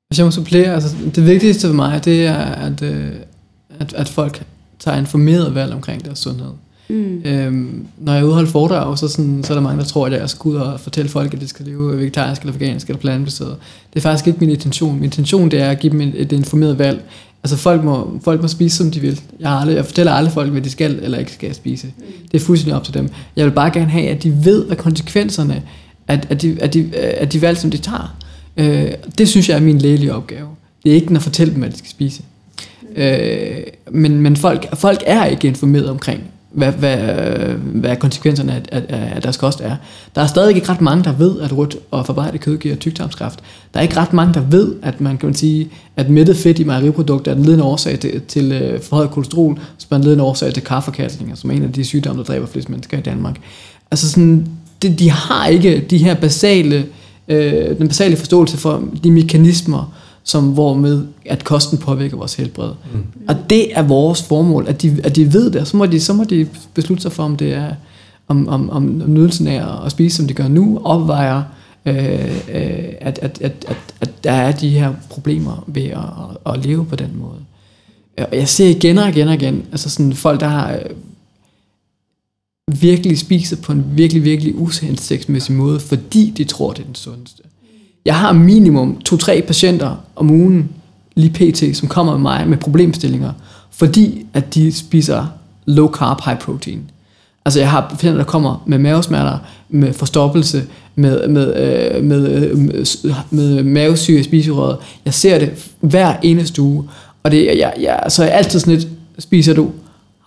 [0.08, 3.10] Hvis jeg må supplere, altså det vigtigste for mig, det er, at, øh,
[3.80, 4.42] at, at folk
[4.78, 6.50] tager informeret valg omkring deres sundhed.
[6.88, 7.22] Mm.
[7.24, 10.30] Øhm, når jeg udholder foredrag, så, sådan, så er der mange, der tror, at jeg
[10.30, 13.56] skal ud og fortælle folk, at de skal leve vegetarisk eller vegansk eller plantebaseret.
[13.94, 14.94] Det er faktisk ikke min intention.
[14.94, 17.02] Min intention det er at give dem et, et informeret valg.
[17.44, 19.20] Altså folk må, folk må spise, som de vil.
[19.40, 21.86] Jeg, har aldrig, jeg fortæller aldrig folk, hvad de skal eller ikke skal spise.
[21.86, 22.04] Mm.
[22.32, 23.08] Det er fuldstændig op til dem.
[23.36, 25.62] Jeg vil bare gerne have, at de ved, hvad konsekvenserne
[26.08, 28.16] at, at, de, at, de, at de valg, som de tager.
[28.56, 30.48] Øh, det synes jeg er min lægelige opgave.
[30.84, 32.22] Det er ikke at fortælle dem, hvad de skal spise.
[32.82, 33.02] Mm.
[33.02, 36.22] Øh, men men folk, folk er ikke informeret omkring,
[36.52, 36.96] hvad, hvad,
[37.56, 39.76] hvad konsekvenserne af, af, af deres kost er.
[40.14, 43.40] Der er stadig ikke ret mange, der ved, at rødt og forarbejdet kød giver tyktarmskræft.
[43.74, 46.64] Der er ikke ret mange, der ved, at man kan sige, at mættet fedt i
[46.64, 50.54] mejeriprodukter er den ledende årsag til, til øh, forhøjet kolesterol, som er den ledende årsag
[50.54, 53.36] til karforkastninger, som er en af de sygdomme, der dræber flest mennesker i Danmark.
[53.90, 54.48] Altså sådan,
[54.82, 56.86] de, de har ikke de her basale,
[57.28, 59.94] øh, den basale forståelse for de mekanismer,
[60.24, 62.72] som hvormed at kosten påvirker vores helbred.
[62.94, 63.04] Mm.
[63.28, 66.12] Og det er vores formål, at de, at de ved det, så må de, så
[66.12, 67.74] må de beslutte sig for, om det er
[68.28, 71.42] om, om, om nydelsen af at spise, som de gør nu, opvejer,
[71.86, 76.52] øh, øh, at, at, at, at, at der er de her problemer ved at, at,
[76.52, 77.38] at leve på den måde.
[78.18, 80.96] Og jeg ser igen og igen og igen, altså sådan folk, der har øh,
[82.80, 87.42] virkelig spiser på en virkelig, virkelig uhensigtsmæssig måde, fordi de tror, det er den sundeste.
[88.04, 90.68] Jeg har minimum to-tre patienter om ugen,
[91.14, 93.32] lige pt., som kommer med mig med problemstillinger,
[93.70, 95.26] fordi at de spiser
[95.66, 96.90] low carb, high protein.
[97.44, 99.38] Altså jeg har patienter, der kommer med mavesmerter,
[99.68, 102.84] med forstoppelse, med, med, øh, med, øh, med,
[103.30, 104.76] med mavesyge i spiserøret.
[105.04, 106.88] Jeg ser det hver eneste uge,
[107.22, 108.88] og det, jeg, jeg, så er jeg altid sådan lidt,
[109.18, 109.70] spiser du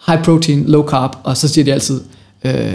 [0.08, 2.02] high protein, low carb, og så siger de altid,
[2.44, 2.74] øh.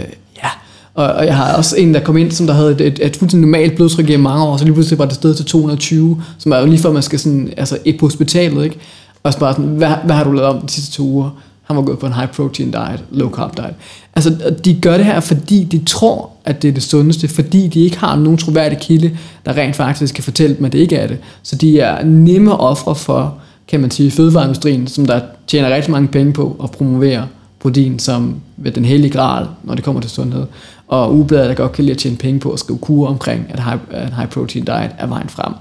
[0.93, 3.15] Og, og jeg har også en, der kom ind, som der havde et, et, et
[3.15, 6.51] fuldstændig normalt blodtryk i mange år, så lige pludselig var det stedet til 220, som
[6.51, 8.79] er jo lige før man skal sådan, altså et på hospitalet, ikke?
[9.23, 11.29] Og så bare sådan, hvad, hvad har du lavet om de sidste to uger?
[11.63, 13.73] Han var gået på en high protein diet, low carb diet.
[14.15, 17.79] Altså, de gør det her, fordi de tror, at det er det sundeste, fordi de
[17.79, 21.07] ikke har nogen troværdig kilde, der rent faktisk kan fortælle dem, at det ikke er
[21.07, 21.17] det.
[21.43, 23.37] Så de er nemme ofre for,
[23.67, 27.27] kan man sige, fødevareindustrien, som der tjener rigtig mange penge på at promovere
[27.59, 30.45] protein som ved den hellige grad, når det kommer til sundhed.
[30.91, 33.59] Og ugebladet, der godt kan lide at tjene penge på at skrive kurer omkring, at
[34.07, 35.53] en high protein diet er vejen frem.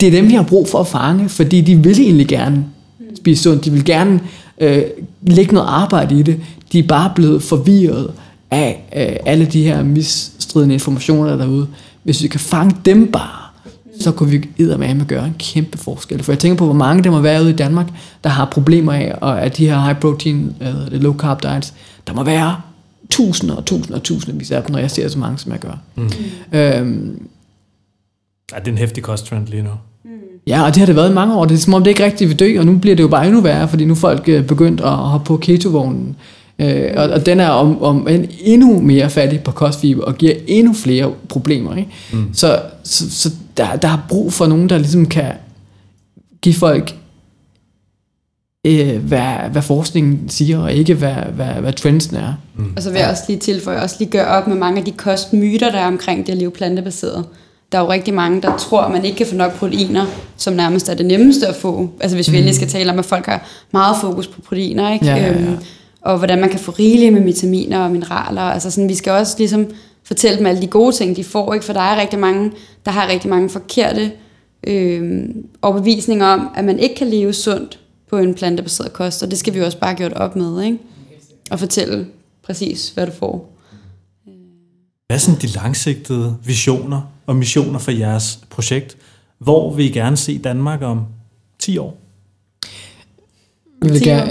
[0.00, 2.66] Det er dem, vi har brug for at fange, fordi de vil egentlig gerne
[3.16, 3.64] spise sundt.
[3.64, 4.20] De vil gerne
[4.60, 4.82] øh,
[5.22, 6.40] lægge noget arbejde i det.
[6.72, 8.10] De er bare blevet forvirret
[8.50, 11.66] af øh, alle de her misstridende informationer derude.
[12.02, 13.50] Hvis vi kan fange dem bare,
[14.00, 16.22] så kunne vi med gøre en kæmpe forskel.
[16.22, 17.86] For jeg tænker på, hvor mange der må være ude i Danmark,
[18.24, 21.74] der har problemer af, og at de her high protein, uh, low carb diets,
[22.06, 22.56] der må være
[23.10, 25.78] tusinder og tusinder og tusindvis af dem, når jeg ser så mange, som jeg gør.
[25.94, 26.10] Mm.
[26.52, 27.28] Øhm,
[28.52, 29.70] ja, det er en hæftig kosttrend lige nu.
[30.46, 31.44] Ja, og det har det været i mange år.
[31.44, 33.26] Det er som om, det ikke rigtig vil dø, og nu bliver det jo bare
[33.26, 36.16] endnu værre, fordi nu er folk øh, begyndt at hoppe på ketovognen.
[36.58, 40.34] Øh, og, og den er om, om en endnu mere fattig på kostfiber, og giver
[40.46, 41.76] endnu flere problemer.
[41.76, 41.90] Ikke?
[42.12, 42.34] Mm.
[42.34, 45.32] Så, så, så der, der er brug for nogen, der ligesom kan
[46.42, 46.94] give folk
[48.66, 52.34] øh, hvad, hvad forskningen siger, og ikke hvad, hvad, hvad trendsen er.
[52.56, 52.72] Mm.
[52.76, 54.92] Og så vil jeg også lige tilføje, også lige gøre op med mange af de
[54.92, 57.24] kostmyter, der er omkring det at leve plantebaseret
[57.72, 60.06] der er jo rigtig mange, der tror, at man ikke kan få nok proteiner,
[60.36, 61.90] som nærmest er det nemmeste at få.
[62.00, 62.36] Altså hvis vi mm.
[62.36, 65.06] endelig skal tale om, at folk har meget fokus på proteiner, ikke?
[65.06, 65.32] Ja, ja, ja.
[65.32, 65.56] Øhm,
[66.00, 68.42] og hvordan man kan få rigeligt med vitaminer og mineraler.
[68.42, 69.66] Altså sådan, vi skal også ligesom
[70.04, 71.66] fortælle dem alle de gode ting, de får, ikke?
[71.66, 72.52] for der er rigtig mange,
[72.84, 74.10] der har rigtig mange forkerte
[74.66, 75.22] øh,
[75.62, 77.79] overbevisninger om, at man ikke kan leve sundt
[78.10, 80.78] på en plantebaseret kost, og det skal vi også bare gjort op med, ikke?
[81.50, 82.06] og fortælle
[82.42, 83.56] præcis, hvad du får.
[85.06, 88.96] Hvad er sådan de langsigtede visioner og missioner for jeres projekt?
[89.38, 91.06] Hvor vil I gerne se Danmark om
[91.58, 91.99] 10 år?
[93.82, 94.30] Vi vil, gerne,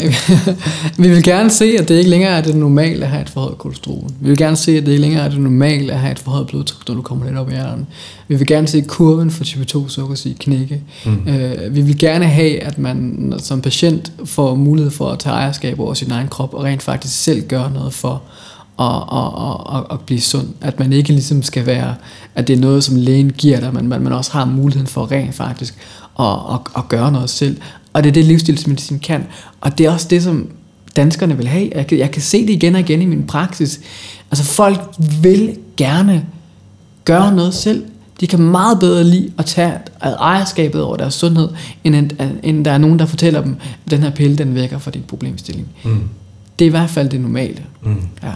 [1.03, 3.57] vi vil gerne se, at det ikke længere er det normale at have et forhøjet
[3.57, 4.09] kolesterol.
[4.19, 6.47] Vi vil gerne se, at det ikke længere er det normale at have et forhøjet
[6.47, 7.87] blodtryk, når du kommer lidt op i hjernen.
[8.27, 10.81] Vi vil gerne se kurven for type 2 sukkersyge knække.
[11.05, 11.27] Mm.
[11.27, 15.79] Øh, vi vil gerne have, at man som patient får mulighed for at tage ejerskab
[15.79, 18.21] over sin egen krop, og rent faktisk selv gøre noget for
[18.77, 20.47] og, og, og, og, og blive sund.
[20.61, 21.95] At man ikke ligesom skal være,
[22.35, 25.11] at det er noget, som lægen giver dig, men man, man også har muligheden for
[25.11, 25.75] rent faktisk
[26.19, 27.57] at, at, at gøre noget selv.
[27.93, 29.23] Og det er det, livsstilsmedicin kan.
[29.61, 30.51] Og det er også det, som
[30.95, 31.71] danskerne vil have.
[31.75, 33.81] Jeg kan, jeg kan se det igen og igen i min praksis.
[34.31, 34.79] Altså folk
[35.21, 36.25] vil gerne
[37.05, 37.85] gøre noget selv.
[38.19, 41.49] De kan meget bedre lide at tage ejerskabet over deres sundhed,
[41.83, 42.11] end,
[42.43, 45.03] end der er nogen, der fortæller dem, at den her pille, den vækker for din
[45.07, 45.67] problemstilling.
[45.83, 46.09] Mm.
[46.59, 47.63] Det er i hvert fald det normale.
[47.83, 47.95] Mm.
[48.23, 48.31] Ja.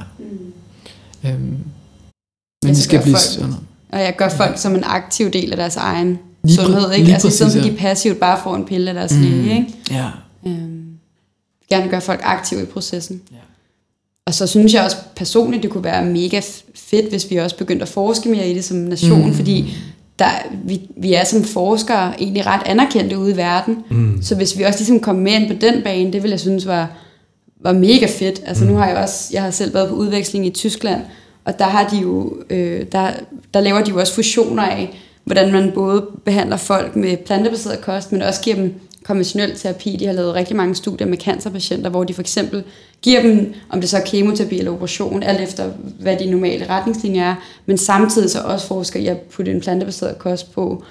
[1.30, 1.58] Øhm,
[2.64, 3.54] men det skal blive folk,
[3.90, 7.06] Og jeg gør folk som en aktiv del af deres egen lige sundhed, ikke?
[7.06, 7.70] Lige altså præcis, som ja.
[7.70, 9.22] de passivt bare får en pille af deres mm.
[9.22, 9.74] læge, ikke?
[9.92, 10.10] Ja.
[10.48, 10.84] Øhm,
[11.70, 13.22] gerne gøre folk aktive i processen.
[13.32, 13.38] Ja.
[14.26, 16.42] Og så synes jeg også personligt, det kunne være mega
[16.76, 19.34] fedt, hvis vi også begyndte at forske mere i det som nation, mm.
[19.34, 19.76] fordi
[20.20, 20.30] der,
[20.64, 23.78] vi, vi er som forskere egentlig ret anerkendte ude i verden.
[23.90, 24.22] Mm.
[24.22, 26.68] Så hvis vi også ligesom kom med ind på den bane, det ville jeg synes
[26.68, 26.90] var
[27.64, 28.42] var mega fedt.
[28.46, 28.70] Altså mm.
[28.70, 31.02] nu har jeg også, jeg har selv været på udveksling i Tyskland,
[31.46, 33.12] og der har de jo, øh, der,
[33.54, 38.12] der laver de jo også fusioner af, hvordan man både behandler folk med plantebaseret kost,
[38.12, 39.96] men også giver dem konventionel terapi.
[40.00, 42.64] De har lavet rigtig mange studier med cancerpatienter, hvor de for eksempel
[43.02, 45.70] giver dem, om det så er kemoterapi eller operation, alt efter
[46.00, 50.18] hvad de normale retningslinjer er, men samtidig så også forsker i at putte en plantebaseret
[50.18, 50.84] kost på,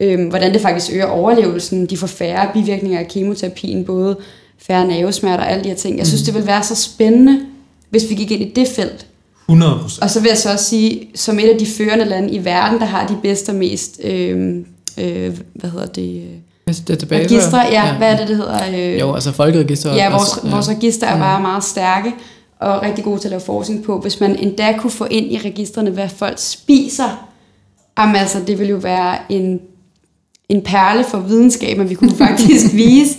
[0.00, 1.86] øh, hvordan det faktisk øger overlevelsen.
[1.86, 4.16] De får færre bivirkninger af kemoterapien, både
[4.58, 5.98] færre nervesmerter og alle de her ting.
[5.98, 6.24] Jeg synes, mm.
[6.24, 7.40] det vil være så spændende,
[7.90, 9.06] hvis vi gik ind i det felt.
[9.48, 10.02] 100 procent.
[10.02, 12.78] Og så vil jeg så også sige, som et af de førende lande i verden,
[12.80, 14.56] der har de bedste og mest, øh,
[14.98, 16.22] øh, hvad hedder det,
[16.68, 17.24] Det er tilbage.
[17.24, 18.60] registre, ja, ja, hvad er det, det hedder?
[18.94, 19.94] Øh, Jo, altså folkeregister.
[19.94, 22.12] Ja, vores, altså, vores register er bare meget stærke
[22.60, 24.00] og rigtig gode til at lave forskning på.
[24.00, 27.28] Hvis man endda kunne få ind i registrene, hvad folk spiser,
[27.98, 29.60] jamen altså, det ville jo være en,
[30.48, 33.16] en perle for videnskab, at vi kunne faktisk vise,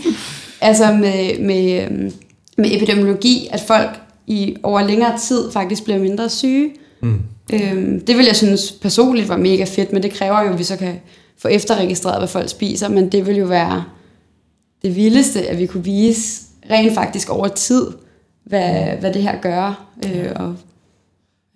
[0.61, 2.11] altså med, med, øhm,
[2.57, 3.98] med epidemiologi, at folk
[4.29, 6.71] i over længere tid faktisk bliver mindre syge.
[7.01, 7.21] Mm.
[7.53, 10.63] Øhm, det vil jeg synes personligt var mega fedt, men det kræver jo, at vi
[10.63, 10.99] så kan
[11.37, 13.83] få efterregistreret, hvad folk spiser, men det vil jo være
[14.81, 17.87] det vildeste, at vi kunne vise rent faktisk over tid,
[18.43, 19.85] hvad, hvad det her gør.
[20.05, 20.55] Øh, og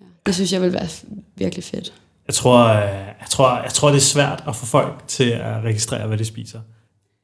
[0.00, 0.88] ja, det synes jeg vil være
[1.36, 1.92] virkelig fedt.
[2.26, 2.82] Jeg tror, øh,
[3.20, 6.24] jeg, tror, jeg tror, det er svært at få folk til at registrere, hvad de
[6.24, 6.60] spiser.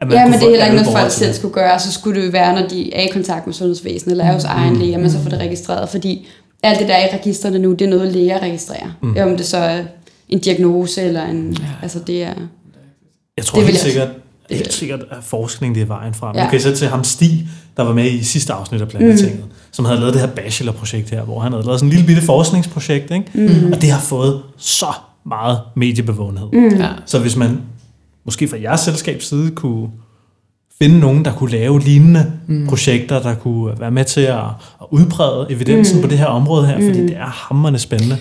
[0.00, 1.36] At man Ja, men det er heller ikke noget, folk selv det.
[1.36, 1.78] skulle gøre.
[1.78, 4.44] Så skulle det jo være, når de er i kontakt med sundhedsvæsenet, eller er hos
[4.44, 5.88] egen læge, at man så får det registreret.
[5.88, 6.26] Fordi
[6.62, 8.98] alt det der er i registrene nu, det er noget, læger registrerer.
[9.02, 9.16] Mm.
[9.22, 9.82] Om det så er
[10.28, 11.56] en diagnose, eller en...
[11.60, 11.64] Ja.
[11.82, 12.34] Altså, det er...
[13.36, 14.08] Jeg tror Det helt sikkert,
[14.48, 16.34] vil helt sikkert, at forskning det er vejen frem.
[16.34, 16.40] Ja.
[16.40, 16.46] Ja.
[16.46, 19.50] Du kan sætte til ham Stig, der var med i sidste afsnit af Plantetinget, mm.
[19.72, 22.22] som havde lavet det her bachelorprojekt her, hvor han havde lavet sådan en lille bitte
[22.22, 23.24] forskningsprojekt, ikke?
[23.34, 23.72] Mm.
[23.72, 24.92] og det har fået så
[25.26, 26.48] meget mediebevågenhed.
[26.52, 26.80] Mm.
[26.80, 26.88] Ja.
[27.06, 27.60] Så hvis man
[28.24, 29.88] måske fra jeres selskabs side kunne
[30.82, 32.66] finde nogen, der kunne lave lignende mm.
[32.66, 34.44] projekter, der kunne være med til at,
[34.80, 36.02] at udbrede evidensen mm.
[36.02, 38.16] på det her område her, fordi det er hammerende spændende.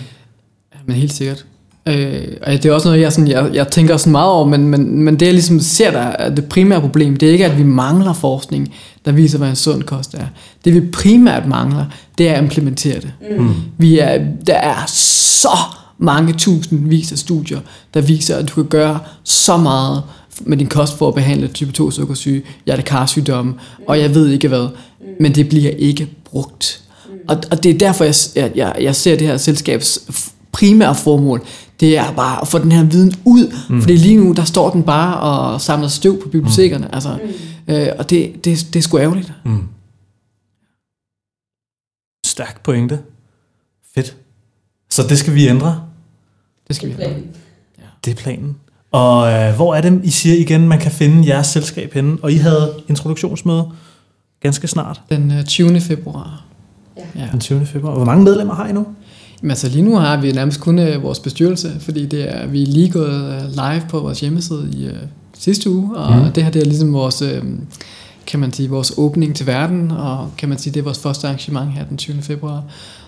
[0.86, 1.46] Men helt sikkert.
[1.86, 4.68] Øh, og det er også noget, jeg, sådan, jeg, jeg tænker sådan meget over, men,
[4.68, 7.58] men, men det jeg ligesom ser, der er det primære problem, det er ikke, at
[7.58, 8.74] vi mangler forskning,
[9.04, 10.26] der viser, hvad en sund kost er.
[10.64, 11.84] Det vi primært mangler,
[12.18, 13.12] det er at implementere det.
[13.38, 13.54] Mm.
[13.78, 15.58] Vi er, der er så
[16.00, 17.60] mange tusindvis af studier,
[17.94, 20.02] der viser, at du kan gøre så meget
[20.40, 23.54] med din kost for at behandle type 2 sukkersyge, hjertekarsygdomme,
[23.88, 24.68] og jeg ved ikke hvad,
[25.20, 26.82] men det bliver ikke brugt.
[27.28, 28.04] Og, og det er derfor,
[28.38, 29.98] jeg, jeg, jeg, ser det her selskabs
[30.52, 31.42] primære formål,
[31.80, 33.80] det er bare at få den her viden ud, mm.
[33.80, 36.94] fordi lige nu, der står den bare og samler støv på bibliotekerne, mm.
[36.94, 37.18] altså,
[37.68, 39.32] øh, og det, det, det er sgu ærgerligt.
[39.44, 39.62] Mm.
[42.26, 42.98] Stærk pointe.
[43.94, 44.16] Fedt.
[44.90, 45.89] Så det skal vi ændre.
[46.70, 47.14] Det skal vi have.
[48.04, 48.56] Det er planen.
[48.92, 52.18] Og øh, hvor er det, I siger igen, man kan finde jeres selskab henne?
[52.22, 53.64] Og I havde introduktionsmøde
[54.40, 55.80] ganske snart, Den øh, 20.
[55.80, 56.44] februar.
[56.96, 57.02] Ja.
[57.16, 57.28] ja.
[57.32, 57.66] den 20.
[57.66, 57.94] februar.
[57.94, 58.86] Hvor mange medlemmer har I nu?
[59.42, 62.62] Men altså lige nu har vi nærmest kun øh, vores bestyrelse, fordi det er, vi
[62.62, 64.96] er lige gået øh, live på vores hjemmeside i øh,
[65.38, 66.32] sidste uge, og mm.
[66.32, 67.42] det her det er ligesom vores, øh,
[68.26, 71.26] kan man sige, vores åbning til verden, og kan man sige, det er vores første
[71.26, 72.22] arrangement her den 20.
[72.22, 72.62] februar.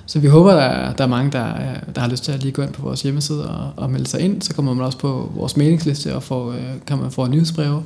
[0.06, 1.54] Så vi håber, der er, der er mange, der,
[1.94, 4.20] der har lyst til at lige gå ind på vores hjemmeside og, og melde sig
[4.20, 4.42] ind.
[4.42, 7.82] Så kommer man også på vores meningsliste og får, øh, kan man få nyhedsbreve.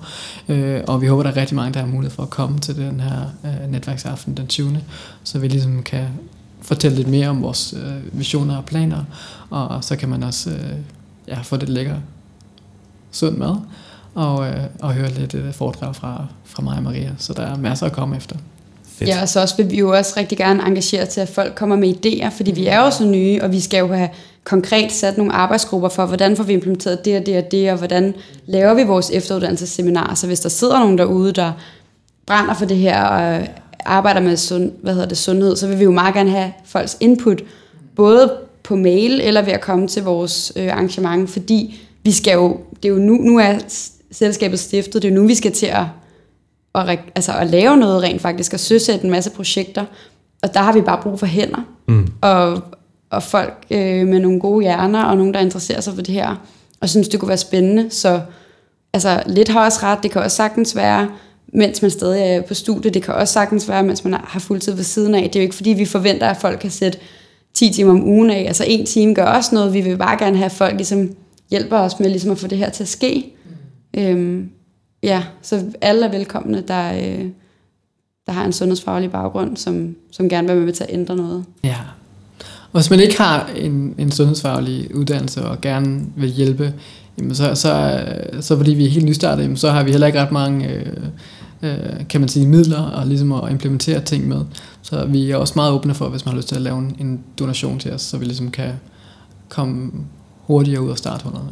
[0.49, 2.77] Øh, og vi håber, der er rigtig mange, der har mulighed for at komme til
[2.77, 4.81] den her øh, netværksaften den 20.
[5.25, 6.05] Så vi ligesom kan
[6.63, 9.05] fortælle lidt mere om vores øh, visioner og planer,
[9.51, 10.51] og så kan man også
[11.29, 11.97] ja, få lidt lækker
[13.11, 13.57] sund mad,
[14.15, 14.47] og,
[14.81, 18.17] og høre lidt foredrag fra, fra mig og Maria, så der er masser at komme
[18.17, 18.37] efter.
[18.99, 19.11] Fedt.
[19.11, 21.77] Ja, og så også vil vi jo også rigtig gerne engagere til, at folk kommer
[21.77, 24.09] med idéer, fordi vi er jo så nye, og vi skal jo have
[24.45, 27.79] konkret sat nogle arbejdsgrupper for, hvordan får vi implementeret det og det og det, og
[27.79, 28.15] hvordan
[28.47, 30.15] laver vi vores efteruddannelsesseminarer.
[30.15, 31.53] Så hvis der sidder nogen derude, der
[32.27, 33.47] brænder for det her og
[33.85, 36.97] arbejder med sund, hvad hedder det, sundhed, så vil vi jo meget gerne have folks
[37.01, 37.43] input,
[37.97, 38.33] både
[38.63, 42.89] på mail eller ved at komme til vores øh, arrangement, fordi vi skal jo, det
[42.89, 43.55] er jo nu, nu er
[44.11, 45.85] selskabet stiftet, det er jo nu, vi skal til at
[46.77, 49.85] at, altså at lave noget rent faktisk, og søsætte en masse projekter.
[50.43, 51.65] Og der har vi bare brug for hænder.
[51.89, 52.09] Mm.
[52.21, 52.63] Og,
[53.11, 56.47] og folk øh, med nogle gode hjerner, og nogen, der interesserer sig for det her,
[56.81, 57.91] og synes, det kunne være spændende.
[57.91, 58.21] Så
[58.93, 60.03] altså, lidt har også ret.
[60.03, 61.09] Det kan også sagtens være,
[61.53, 62.91] mens man stadig er på studie.
[62.91, 65.23] Det kan også sagtens være, mens man har fuldtid ved siden af.
[65.23, 66.99] Det er jo ikke, fordi vi forventer, at folk kan sætte
[67.55, 68.45] 10 timer om ugen af.
[68.47, 69.75] Altså en time gør også noget.
[69.75, 71.11] Vi vil bare gerne have, at folk ligesom
[71.51, 73.33] hjælper os med ligesom at få det her til at ske.
[73.95, 74.01] Mm.
[74.01, 74.51] Øhm,
[75.07, 77.27] ja, så alle er velkomne, der, øh,
[78.27, 81.45] der har en sundhedsfaglig baggrund, som, som gerne vil være med til at ændre noget.
[81.65, 81.77] Ja.
[82.73, 86.75] Og hvis man ikke har en, en sundhedsfaglig uddannelse og gerne vil hjælpe,
[87.19, 88.05] jamen så, så,
[88.41, 90.97] så fordi vi er helt nystartet, jamen så har vi heller ikke ret mange øh,
[91.63, 94.45] øh, kan man sige, midler og ligesom at implementere ting med.
[94.83, 96.97] Så vi er også meget åbne for, hvis man har lyst til at lave en,
[97.01, 98.73] en donation til os, så vi ligesom kan
[99.49, 99.91] komme
[100.47, 101.51] hurtigere ud af starthullerne.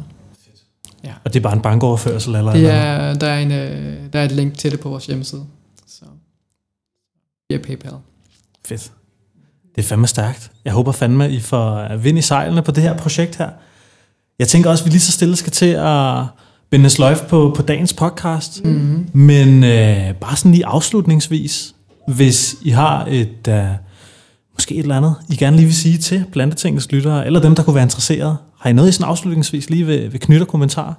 [1.25, 4.19] Og det er bare en bankoverførsel eller Det eller- er, der, er en, øh, der
[4.19, 5.45] er et link til det på vores hjemmeside.
[5.87, 6.05] Så
[7.49, 7.93] via PayPal.
[8.67, 8.91] Fedt.
[9.75, 10.51] Det er fandme stærkt.
[10.65, 13.49] Jeg håber fandme, I får vind i sejlene på det her projekt her.
[14.39, 16.23] Jeg tænker også, at vi lige så stille skal til at
[16.69, 18.63] binde sløjf på, på dagens podcast.
[18.65, 19.09] Mm-hmm.
[19.13, 21.75] Men øh, bare sådan lige afslutningsvis,
[22.07, 23.65] hvis I har et, øh,
[24.53, 27.63] måske et eller andet, I gerne lige vil sige til Plantetingets lyttere, eller dem, der
[27.63, 28.37] kunne være interesseret.
[28.65, 30.93] Har I noget i sådan afslutningsvis lige ved, ved knytte kommentarer?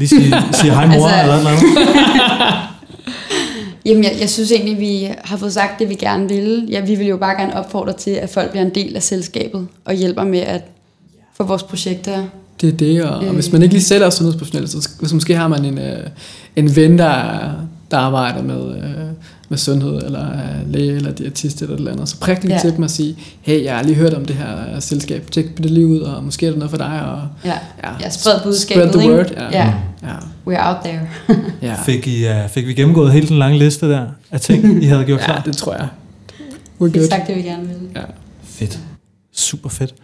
[0.00, 1.64] Lige sige, sige hej mor, Altså- eller et eller andet.
[3.86, 6.66] Jamen, jeg, jeg synes egentlig, vi har fået sagt det, vi gerne ville.
[6.70, 9.68] Ja, vi vil jo bare gerne opfordre til, at folk bliver en del af selskabet
[9.84, 10.62] og hjælper med at
[11.36, 12.24] få vores projekter.
[12.60, 13.34] Det er det, og, og Øh.
[13.34, 16.06] hvis man ikke lige selv er sundhedsprofessionel, så hvis måske har man en, øh,
[16.56, 17.50] en ven, der,
[17.90, 19.10] der arbejder med, øh,
[19.54, 22.60] med sundhed, eller er læge, eller diætist, eller et eller andet, så prik lige Ja.
[22.60, 25.70] til dem og sige, hey, jeg har lige hørt om det her selskab, tjek det
[25.70, 28.82] lige ud, og måske er det noget for dig, og Ja, ja, ja spred budskabet,
[28.92, 29.14] spread the ikke?
[29.14, 29.58] word, ja.
[29.58, 30.14] Ja, ja.
[30.48, 31.00] we're out there.
[31.62, 31.74] ja.
[31.86, 35.04] Fik, I, uh, fik vi gennemgået hele den lange liste der af ting, I havde
[35.04, 35.40] gjort ja, klar?
[35.46, 35.88] det tror jeg.
[36.80, 37.08] Vi We're good.
[37.08, 37.88] sagt det, vi gerne ville.
[37.96, 38.00] Ja.
[38.44, 38.78] Fedt.
[39.32, 39.94] Super fedt.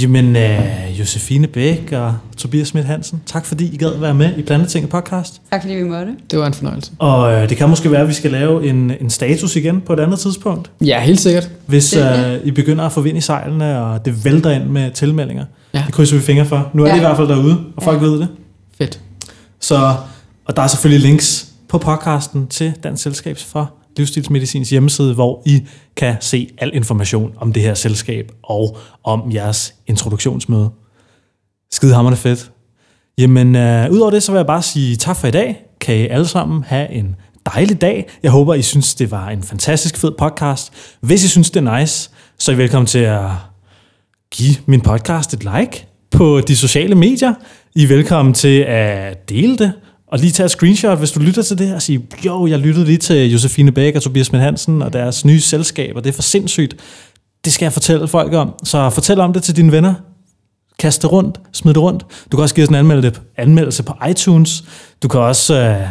[0.00, 4.42] Jamen, uh, Josefine Bæk og Tobias Schmidt Hansen, tak fordi I gad være med i
[4.42, 5.40] Plantetinget podcast.
[5.52, 6.12] Tak fordi vi måtte.
[6.30, 6.92] Det var en fornøjelse.
[6.98, 9.92] Og uh, det kan måske være, at vi skal lave en, en status igen på
[9.92, 11.50] et andet tidspunkt, Ja, helt sikkert.
[11.66, 14.90] hvis Det- uh, I begynder at få vind i sejlene, og det vælter ind med
[14.90, 15.44] tilmeldinger.
[15.74, 15.82] Ja.
[15.86, 16.70] Det krydser vi fingre for.
[16.74, 16.92] Nu er ja.
[16.94, 17.04] det Ja.
[17.04, 18.06] i hvert fald derude, og folk Ja.
[18.06, 18.28] ved det.
[18.78, 19.00] Fedt.
[19.60, 19.94] Så,
[20.44, 25.62] og der er selvfølgelig links på podcasten til Dansk Selskabs for Livsstilsmedicins hjemmeside, hvor I
[25.96, 30.70] kan se al information om det her selskab og om jeres introduktionsmøde.
[31.70, 32.50] Skidehammerende fedt.
[33.18, 35.62] Jamen, øh, udover det, så vil jeg bare sige tak for i dag.
[35.80, 37.16] Kan I alle sammen have en
[37.54, 38.08] dejlig dag.
[38.22, 40.72] Jeg håber, I synes, det var en fantastisk fed podcast.
[41.00, 43.30] Hvis I synes, det er nice, så er I velkommen til at
[44.34, 47.34] give min podcast et like på de sociale medier.
[47.74, 49.72] I er velkommen til at dele det,
[50.06, 52.86] og lige tage et screenshot, hvis du lytter til det, og sige, jo, jeg lyttede
[52.86, 56.14] lige til Josefine Bæk og Tobias Schmidt Hansen og deres nye selskab, og det er
[56.14, 56.76] for sindssygt.
[57.44, 58.54] Det skal jeg fortælle folk om.
[58.64, 59.94] Så fortæl om det til dine venner.
[60.78, 62.06] Kast det rundt, smid det rundt.
[62.32, 64.64] Du kan også give os en anmeldelse, anmeldelse på iTunes.
[65.02, 65.88] Du kan også uh,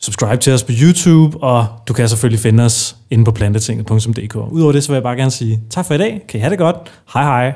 [0.00, 4.36] subscribe til os på YouTube, og du kan selvfølgelig finde os inde på plantetinget.dk.
[4.36, 6.22] Udover det, så vil jeg bare gerne sige tak for i dag.
[6.28, 6.76] Kan I have det godt.
[7.14, 7.54] Hej hej.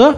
[0.00, 0.14] Så